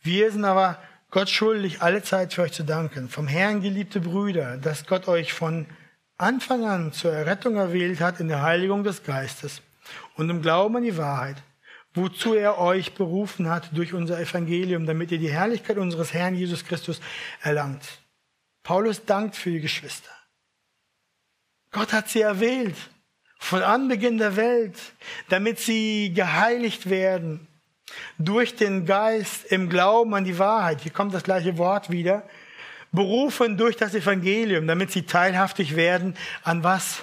Wir 0.03 0.32
sind 0.32 0.44
aber 0.44 0.76
Gott 1.12 1.30
schuldig, 1.30 1.82
alle 1.82 2.03
Zeit 2.03 2.34
für 2.34 2.42
euch 2.42 2.51
zu 2.51 2.64
danken. 2.64 3.09
Vom 3.09 3.28
Herrn, 3.28 3.62
geliebte 3.62 4.01
Brüder, 4.01 4.57
dass 4.57 4.86
Gott 4.86 5.07
euch 5.07 5.32
von 5.32 5.66
Anfang 6.18 6.64
an 6.64 6.92
zur 6.92 7.12
Errettung 7.12 7.55
erwählt 7.55 8.01
hat 8.01 8.18
in 8.18 8.26
der 8.26 8.42
Heiligung 8.42 8.82
des 8.82 9.05
Geistes 9.05 9.62
und 10.16 10.28
im 10.28 10.42
Glauben 10.42 10.78
an 10.78 10.82
die 10.82 10.96
Wahrheit, 10.96 11.36
wozu 11.94 12.34
er 12.34 12.59
euch 12.59 12.94
berufen 12.94 13.48
hat 13.48 13.70
durch 13.72 13.94
unser 13.94 14.18
Evangelium, 14.18 14.84
damit 14.84 15.12
ihr 15.12 15.18
die 15.18 15.30
Herrlichkeit 15.30 15.78
unseres 15.78 16.12
Herrn 16.12 16.34
Jesus 16.34 16.64
Christus 16.64 17.01
erlangt. 17.40 18.01
Paulus 18.64 19.05
dankt 19.05 19.36
für 19.36 19.53
die 19.53 19.61
Geschwister. 19.61 20.11
Gott 21.70 21.92
hat 21.92 22.09
sie 22.09 22.22
erwählt 22.22 22.74
von 23.41 23.62
Anbeginn 23.62 24.18
der 24.18 24.36
Welt, 24.36 24.76
damit 25.30 25.59
sie 25.59 26.12
geheiligt 26.14 26.88
werden 26.88 27.49
durch 28.18 28.55
den 28.55 28.86
Geist 28.86 29.47
im 29.47 29.68
Glauben 29.68 30.14
an 30.14 30.24
die 30.24 30.38
Wahrheit. 30.38 30.82
Hier 30.82 30.93
kommt 30.93 31.14
das 31.14 31.24
gleiche 31.24 31.59
Wort 31.59 31.91
wieder. 31.91 32.28
berufen 32.93 33.57
durch 33.57 33.76
das 33.76 33.95
Evangelium, 33.95 34.66
damit 34.66 34.91
sie 34.91 35.03
teilhaftig 35.03 35.76
werden 35.76 36.16
an 36.43 36.64
was? 36.64 37.03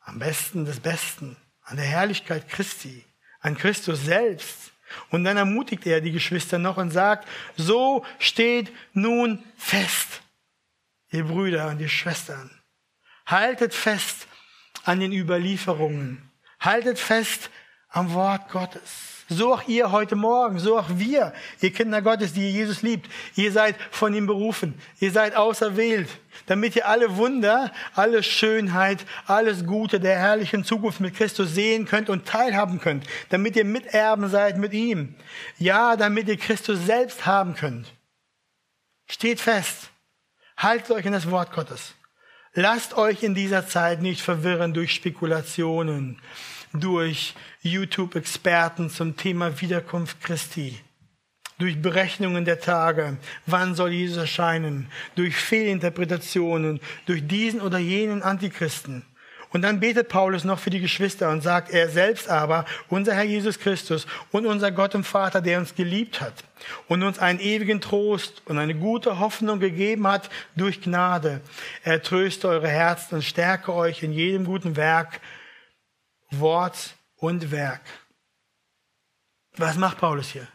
Am 0.00 0.18
besten 0.18 0.64
des 0.64 0.80
Besten, 0.80 1.36
an 1.62 1.76
der 1.76 1.86
Herrlichkeit 1.86 2.48
Christi, 2.48 3.04
an 3.38 3.56
Christus 3.56 4.04
selbst. 4.04 4.72
Und 5.10 5.22
dann 5.22 5.36
ermutigt 5.36 5.86
er 5.86 6.00
die 6.00 6.10
Geschwister 6.10 6.58
noch 6.58 6.76
und 6.76 6.90
sagt, 6.90 7.28
so 7.56 8.04
steht 8.18 8.72
nun 8.92 9.44
fest, 9.56 10.22
ihr 11.12 11.24
Brüder 11.24 11.68
und 11.68 11.80
ihr 11.80 11.88
Schwestern. 11.88 12.50
Haltet 13.26 13.72
fest 13.72 14.26
an 14.84 15.00
den 15.00 15.12
Überlieferungen. 15.12 16.30
Haltet 16.58 16.98
fest 16.98 17.50
am 17.88 18.12
Wort 18.14 18.50
Gottes. 18.50 19.20
So 19.32 19.54
auch 19.54 19.68
ihr 19.68 19.92
heute 19.92 20.16
Morgen, 20.16 20.58
so 20.58 20.76
auch 20.76 20.88
wir, 20.88 21.32
ihr 21.60 21.72
Kinder 21.72 22.02
Gottes, 22.02 22.32
die 22.32 22.50
Jesus 22.50 22.82
liebt. 22.82 23.08
Ihr 23.36 23.52
seid 23.52 23.76
von 23.92 24.12
ihm 24.12 24.26
berufen. 24.26 24.74
Ihr 24.98 25.12
seid 25.12 25.36
auserwählt, 25.36 26.08
damit 26.46 26.74
ihr 26.74 26.88
alle 26.88 27.16
Wunder, 27.16 27.72
alle 27.94 28.24
Schönheit, 28.24 29.06
alles 29.26 29.64
Gute 29.66 30.00
der 30.00 30.18
herrlichen 30.18 30.64
Zukunft 30.64 30.98
mit 30.98 31.14
Christus 31.14 31.54
sehen 31.54 31.86
könnt 31.86 32.10
und 32.10 32.26
teilhaben 32.26 32.80
könnt. 32.80 33.06
Damit 33.28 33.54
ihr 33.54 33.64
Miterben 33.64 34.28
seid 34.28 34.58
mit 34.58 34.72
ihm. 34.72 35.14
Ja, 35.58 35.94
damit 35.94 36.26
ihr 36.26 36.36
Christus 36.36 36.84
selbst 36.84 37.24
haben 37.24 37.54
könnt. 37.54 37.86
Steht 39.06 39.40
fest. 39.40 39.90
Haltet 40.56 40.90
euch 40.90 41.06
in 41.06 41.12
das 41.12 41.30
Wort 41.30 41.52
Gottes. 41.52 41.94
Lasst 42.54 42.94
euch 42.96 43.22
in 43.22 43.36
dieser 43.36 43.68
Zeit 43.68 44.02
nicht 44.02 44.20
verwirren 44.20 44.74
durch 44.74 44.92
Spekulationen, 44.92 46.18
durch 46.72 47.34
YouTube-Experten 47.62 48.90
zum 48.90 49.16
Thema 49.16 49.60
Wiederkunft 49.60 50.20
Christi, 50.20 50.76
durch 51.58 51.80
Berechnungen 51.80 52.44
der 52.44 52.58
Tage, 52.58 53.18
wann 53.46 53.76
soll 53.76 53.92
Jesus 53.92 54.16
erscheinen, 54.16 54.90
durch 55.14 55.36
Fehlinterpretationen, 55.36 56.80
durch 57.06 57.24
diesen 57.24 57.60
oder 57.60 57.78
jenen 57.78 58.20
Antichristen. 58.20 59.04
Und 59.52 59.62
dann 59.62 59.80
betet 59.80 60.08
Paulus 60.08 60.44
noch 60.44 60.60
für 60.60 60.70
die 60.70 60.80
Geschwister 60.80 61.28
und 61.30 61.42
sagt, 61.42 61.70
er 61.70 61.88
selbst 61.88 62.28
aber, 62.28 62.64
unser 62.88 63.14
Herr 63.14 63.24
Jesus 63.24 63.58
Christus 63.58 64.06
und 64.30 64.46
unser 64.46 64.70
Gott 64.70 64.94
und 64.94 65.04
Vater, 65.04 65.40
der 65.40 65.58
uns 65.58 65.74
geliebt 65.74 66.20
hat 66.20 66.44
und 66.86 67.02
uns 67.02 67.18
einen 67.18 67.40
ewigen 67.40 67.80
Trost 67.80 68.42
und 68.44 68.58
eine 68.58 68.76
gute 68.76 69.18
Hoffnung 69.18 69.58
gegeben 69.58 70.06
hat 70.06 70.30
durch 70.54 70.80
Gnade. 70.80 71.40
Er 71.82 72.02
tröste 72.02 72.48
eure 72.48 72.68
Herzen 72.68 73.16
und 73.16 73.22
stärke 73.22 73.74
euch 73.74 74.04
in 74.04 74.12
jedem 74.12 74.44
guten 74.44 74.76
Werk, 74.76 75.20
Wort 76.30 76.94
und 77.16 77.50
Werk. 77.50 77.82
Was 79.56 79.76
macht 79.76 79.98
Paulus 79.98 80.28
hier? 80.28 80.46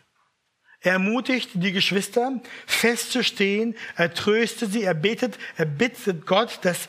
Er 0.80 0.94
ermutigt 0.94 1.50
die 1.56 1.72
Geschwister, 1.72 2.40
festzustehen, 2.68 3.76
er 3.96 4.14
tröstet 4.14 4.72
sie, 4.72 4.84
er 4.84 4.94
betet, 4.94 5.38
er 5.58 5.66
bittet 5.66 6.28
Gott, 6.28 6.60
dass 6.62 6.88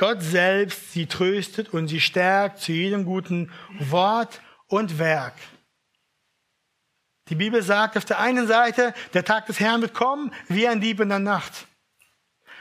Gott 0.00 0.22
selbst 0.22 0.92
sie 0.92 1.04
tröstet 1.04 1.74
und 1.74 1.88
sie 1.88 2.00
stärkt 2.00 2.60
zu 2.60 2.72
jedem 2.72 3.04
guten 3.04 3.52
Wort 3.78 4.40
und 4.66 4.98
Werk. 4.98 5.34
Die 7.28 7.34
Bibel 7.34 7.62
sagt 7.62 7.98
auf 7.98 8.06
der 8.06 8.18
einen 8.18 8.46
Seite, 8.46 8.94
der 9.12 9.26
Tag 9.26 9.44
des 9.44 9.60
Herrn 9.60 9.82
wird 9.82 9.92
kommen 9.92 10.32
wie 10.48 10.66
ein 10.66 10.80
Dieb 10.80 11.00
in 11.00 11.10
der 11.10 11.18
Nacht. 11.18 11.66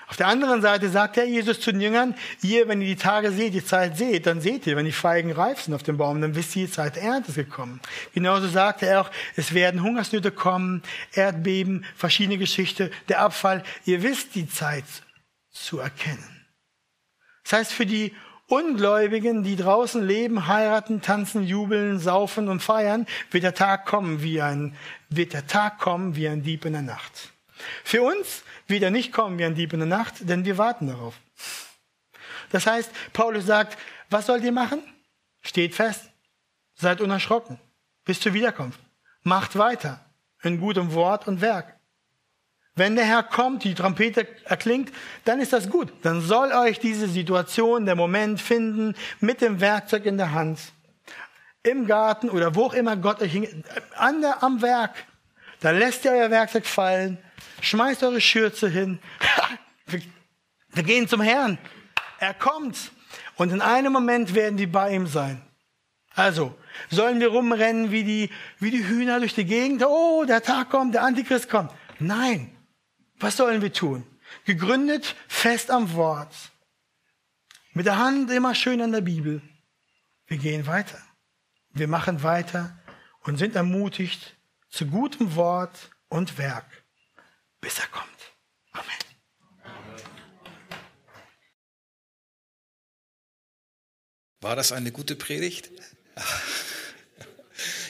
Auf 0.09 0.17
der 0.17 0.27
anderen 0.27 0.61
Seite 0.61 0.89
sagt 0.89 1.15
der 1.15 1.29
Jesus 1.29 1.61
zu 1.61 1.71
den 1.71 1.79
Jüngern, 1.79 2.13
ihr, 2.41 2.67
wenn 2.67 2.81
ihr 2.81 2.89
die 2.89 2.95
Tage 2.97 3.31
seht, 3.31 3.53
die 3.53 3.63
Zeit 3.63 3.95
seht, 3.95 4.27
dann 4.27 4.41
seht 4.41 4.67
ihr, 4.67 4.75
wenn 4.75 4.85
die 4.85 4.91
Feigen 4.91 5.31
reif 5.31 5.61
sind 5.61 5.73
auf 5.73 5.83
dem 5.83 5.95
Baum, 5.95 6.19
dann 6.19 6.35
wisst 6.35 6.57
ihr, 6.57 6.65
die 6.65 6.73
Zeit 6.73 6.97
der 6.97 7.03
Ernte 7.03 7.29
ist 7.29 7.35
gekommen. 7.35 7.79
Genauso 8.13 8.49
sagte 8.49 8.85
er 8.85 8.99
auch, 8.99 9.11
es 9.37 9.53
werden 9.53 9.81
Hungersnöte 9.81 10.31
kommen, 10.31 10.83
Erdbeben, 11.13 11.85
verschiedene 11.95 12.37
Geschichte, 12.37 12.91
der 13.07 13.21
Abfall. 13.21 13.63
Ihr 13.85 14.03
wisst 14.03 14.35
die 14.35 14.49
Zeit 14.49 14.83
zu 15.51 15.79
erkennen. 15.79 16.38
Das 17.49 17.61
heißt, 17.61 17.73
für 17.73 17.87
die 17.87 18.13
Ungläubigen, 18.47 19.41
die 19.41 19.55
draußen 19.55 20.05
leben, 20.05 20.45
heiraten, 20.45 21.01
tanzen, 21.01 21.43
jubeln, 21.43 21.97
saufen 21.97 22.47
und 22.47 22.61
feiern, 22.61 23.07
wird 23.31 23.43
der 23.43 23.55
Tag 23.55 23.87
kommen 23.87 24.21
wie 24.21 24.39
ein, 24.39 24.75
wird 25.09 25.33
der 25.33 25.47
Tag 25.47 25.79
kommen 25.79 26.15
wie 26.15 26.27
ein 26.27 26.43
Dieb 26.43 26.65
in 26.65 26.73
der 26.73 26.83
Nacht. 26.83 27.31
Für 27.83 28.03
uns 28.03 28.43
wird 28.67 28.83
er 28.83 28.91
nicht 28.91 29.11
kommen 29.11 29.39
wie 29.39 29.45
ein 29.45 29.55
Dieb 29.55 29.73
in 29.73 29.79
der 29.79 29.87
Nacht, 29.87 30.29
denn 30.29 30.45
wir 30.45 30.59
warten 30.59 30.87
darauf. 30.87 31.15
Das 32.51 32.67
heißt, 32.67 32.91
Paulus 33.13 33.47
sagt, 33.47 33.79
was 34.11 34.27
sollt 34.27 34.43
ihr 34.43 34.51
machen? 34.51 34.83
Steht 35.41 35.73
fest. 35.73 36.03
Seid 36.75 37.01
unerschrocken. 37.01 37.59
Bis 38.05 38.19
zur 38.19 38.35
Wiederkunft. 38.35 38.79
Macht 39.23 39.57
weiter. 39.57 40.05
In 40.43 40.59
gutem 40.59 40.93
Wort 40.93 41.27
und 41.27 41.41
Werk. 41.41 41.78
Wenn 42.79 42.95
der 42.95 43.05
Herr 43.05 43.23
kommt, 43.23 43.63
die 43.63 43.75
Trompete 43.75 44.27
erklingt, 44.45 44.91
dann 45.25 45.39
ist 45.39 45.53
das 45.53 45.69
gut. 45.69 45.93
Dann 46.01 46.21
soll 46.21 46.51
euch 46.51 46.79
diese 46.79 47.07
Situation, 47.07 47.85
der 47.85 47.95
Moment 47.95 48.41
finden, 48.41 48.95
mit 49.19 49.41
dem 49.41 49.61
Werkzeug 49.61 50.05
in 50.05 50.17
der 50.17 50.31
Hand, 50.31 50.59
im 51.61 51.85
Garten 51.85 52.29
oder 52.29 52.55
wo 52.55 52.63
auch 52.63 52.73
immer 52.73 52.95
Gott 52.95 53.21
euch 53.21 53.33
hingeht, 53.33 53.53
an 53.95 54.21
der, 54.21 54.41
am 54.41 54.61
Werk. 54.61 54.95
Da 55.59 55.71
lässt 55.71 56.05
ihr 56.05 56.11
euer 56.11 56.31
Werkzeug 56.31 56.65
fallen 56.65 57.17
Schmeißt 57.61 58.03
eure 58.03 58.21
Schürze 58.21 58.69
hin. 58.69 58.99
wir 60.69 60.83
gehen 60.83 61.07
zum 61.07 61.21
Herrn. 61.21 61.57
Er 62.19 62.33
kommt. 62.33 62.91
Und 63.35 63.51
in 63.51 63.61
einem 63.61 63.93
Moment 63.93 64.35
werden 64.35 64.57
die 64.57 64.67
bei 64.67 64.93
ihm 64.93 65.07
sein. 65.07 65.41
Also, 66.15 66.55
sollen 66.89 67.19
wir 67.19 67.29
rumrennen 67.29 67.91
wie 67.91 68.03
die, 68.03 68.29
wie 68.59 68.71
die 68.71 68.87
Hühner 68.87 69.19
durch 69.19 69.35
die 69.35 69.45
Gegend? 69.45 69.83
Oh, 69.85 70.25
der 70.25 70.41
Tag 70.41 70.69
kommt, 70.69 70.93
der 70.93 71.03
Antichrist 71.03 71.49
kommt. 71.49 71.71
Nein. 71.99 72.55
Was 73.19 73.37
sollen 73.37 73.61
wir 73.61 73.73
tun? 73.73 74.05
Gegründet, 74.45 75.15
fest 75.27 75.71
am 75.71 75.93
Wort. 75.93 76.33
Mit 77.73 77.85
der 77.85 77.97
Hand 77.97 78.31
immer 78.31 78.55
schön 78.55 78.81
an 78.81 78.91
der 78.91 79.01
Bibel. 79.01 79.41
Wir 80.27 80.37
gehen 80.37 80.65
weiter. 80.67 81.01
Wir 81.71 81.87
machen 81.87 82.23
weiter 82.23 82.77
und 83.21 83.37
sind 83.37 83.55
ermutigt 83.55 84.35
zu 84.69 84.85
gutem 84.87 85.35
Wort 85.35 85.91
und 86.09 86.37
Werk 86.37 86.65
bis 87.61 87.79
er 87.79 87.87
kommt. 87.87 88.07
Amen. 88.71 88.87
War 94.41 94.55
das 94.55 94.71
eine 94.71 94.91
gute 94.91 95.15
Predigt? 95.15 95.69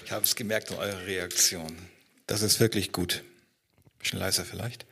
Ich 0.04 0.12
habe 0.12 0.26
es 0.26 0.36
gemerkt 0.36 0.72
in 0.72 0.78
eurer 0.78 1.06
Reaktion. 1.06 1.78
Das 2.26 2.42
ist 2.42 2.60
wirklich 2.60 2.92
gut. 2.92 3.24
Ein 3.86 4.00
bisschen 4.00 4.18
leiser 4.18 4.44
vielleicht. 4.44 4.88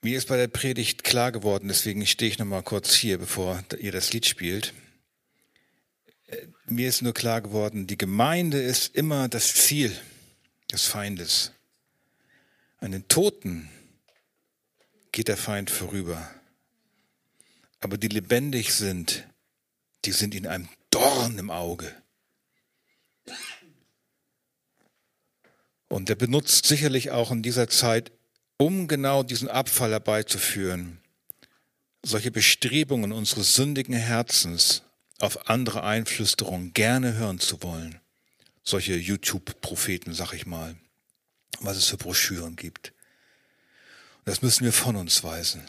Mir 0.00 0.16
ist 0.16 0.28
bei 0.28 0.36
der 0.36 0.46
Predigt 0.46 1.02
klar 1.02 1.32
geworden, 1.32 1.66
deswegen 1.66 2.06
stehe 2.06 2.30
ich 2.30 2.38
noch 2.38 2.46
mal 2.46 2.62
kurz 2.62 2.94
hier, 2.94 3.18
bevor 3.18 3.64
ihr 3.80 3.90
das 3.90 4.12
Lied 4.12 4.26
spielt. 4.26 4.72
Mir 6.66 6.88
ist 6.88 7.02
nur 7.02 7.14
klar 7.14 7.40
geworden, 7.40 7.88
die 7.88 7.98
Gemeinde 7.98 8.62
ist 8.62 8.94
immer 8.94 9.28
das 9.28 9.54
Ziel 9.54 9.98
des 10.70 10.84
Feindes. 10.84 11.52
An 12.76 12.92
den 12.92 13.08
Toten 13.08 13.68
geht 15.10 15.26
der 15.26 15.36
Feind 15.36 15.68
vorüber. 15.68 16.30
Aber 17.80 17.98
die 17.98 18.08
lebendig 18.08 18.74
sind, 18.74 19.26
die 20.04 20.12
sind 20.12 20.32
in 20.32 20.46
einem 20.46 20.68
Dorn 20.90 21.38
im 21.38 21.50
Auge. 21.50 21.92
Und 25.88 26.08
er 26.08 26.16
benutzt 26.16 26.66
sicherlich 26.66 27.10
auch 27.10 27.32
in 27.32 27.42
dieser 27.42 27.68
Zeit, 27.68 28.12
um 28.58 28.86
genau 28.88 29.22
diesen 29.22 29.48
Abfall 29.48 29.92
herbeizuführen, 29.92 31.00
solche 32.02 32.30
Bestrebungen 32.30 33.12
unseres 33.12 33.54
sündigen 33.54 33.94
Herzens 33.94 34.82
auf 35.18 35.48
andere 35.48 35.82
Einflüsterungen 35.82 36.74
gerne 36.74 37.14
hören 37.14 37.40
zu 37.40 37.62
wollen. 37.62 38.00
Solche 38.62 38.94
YouTube-Propheten, 38.94 40.12
sag 40.12 40.32
ich 40.34 40.46
mal 40.46 40.76
was 41.60 41.76
es 41.76 41.86
für 41.86 41.96
Broschüren 41.96 42.56
gibt. 42.56 42.92
Und 44.18 44.28
das 44.28 44.42
müssen 44.42 44.64
wir 44.64 44.72
von 44.72 44.96
uns 44.96 45.24
weisen. 45.24 45.62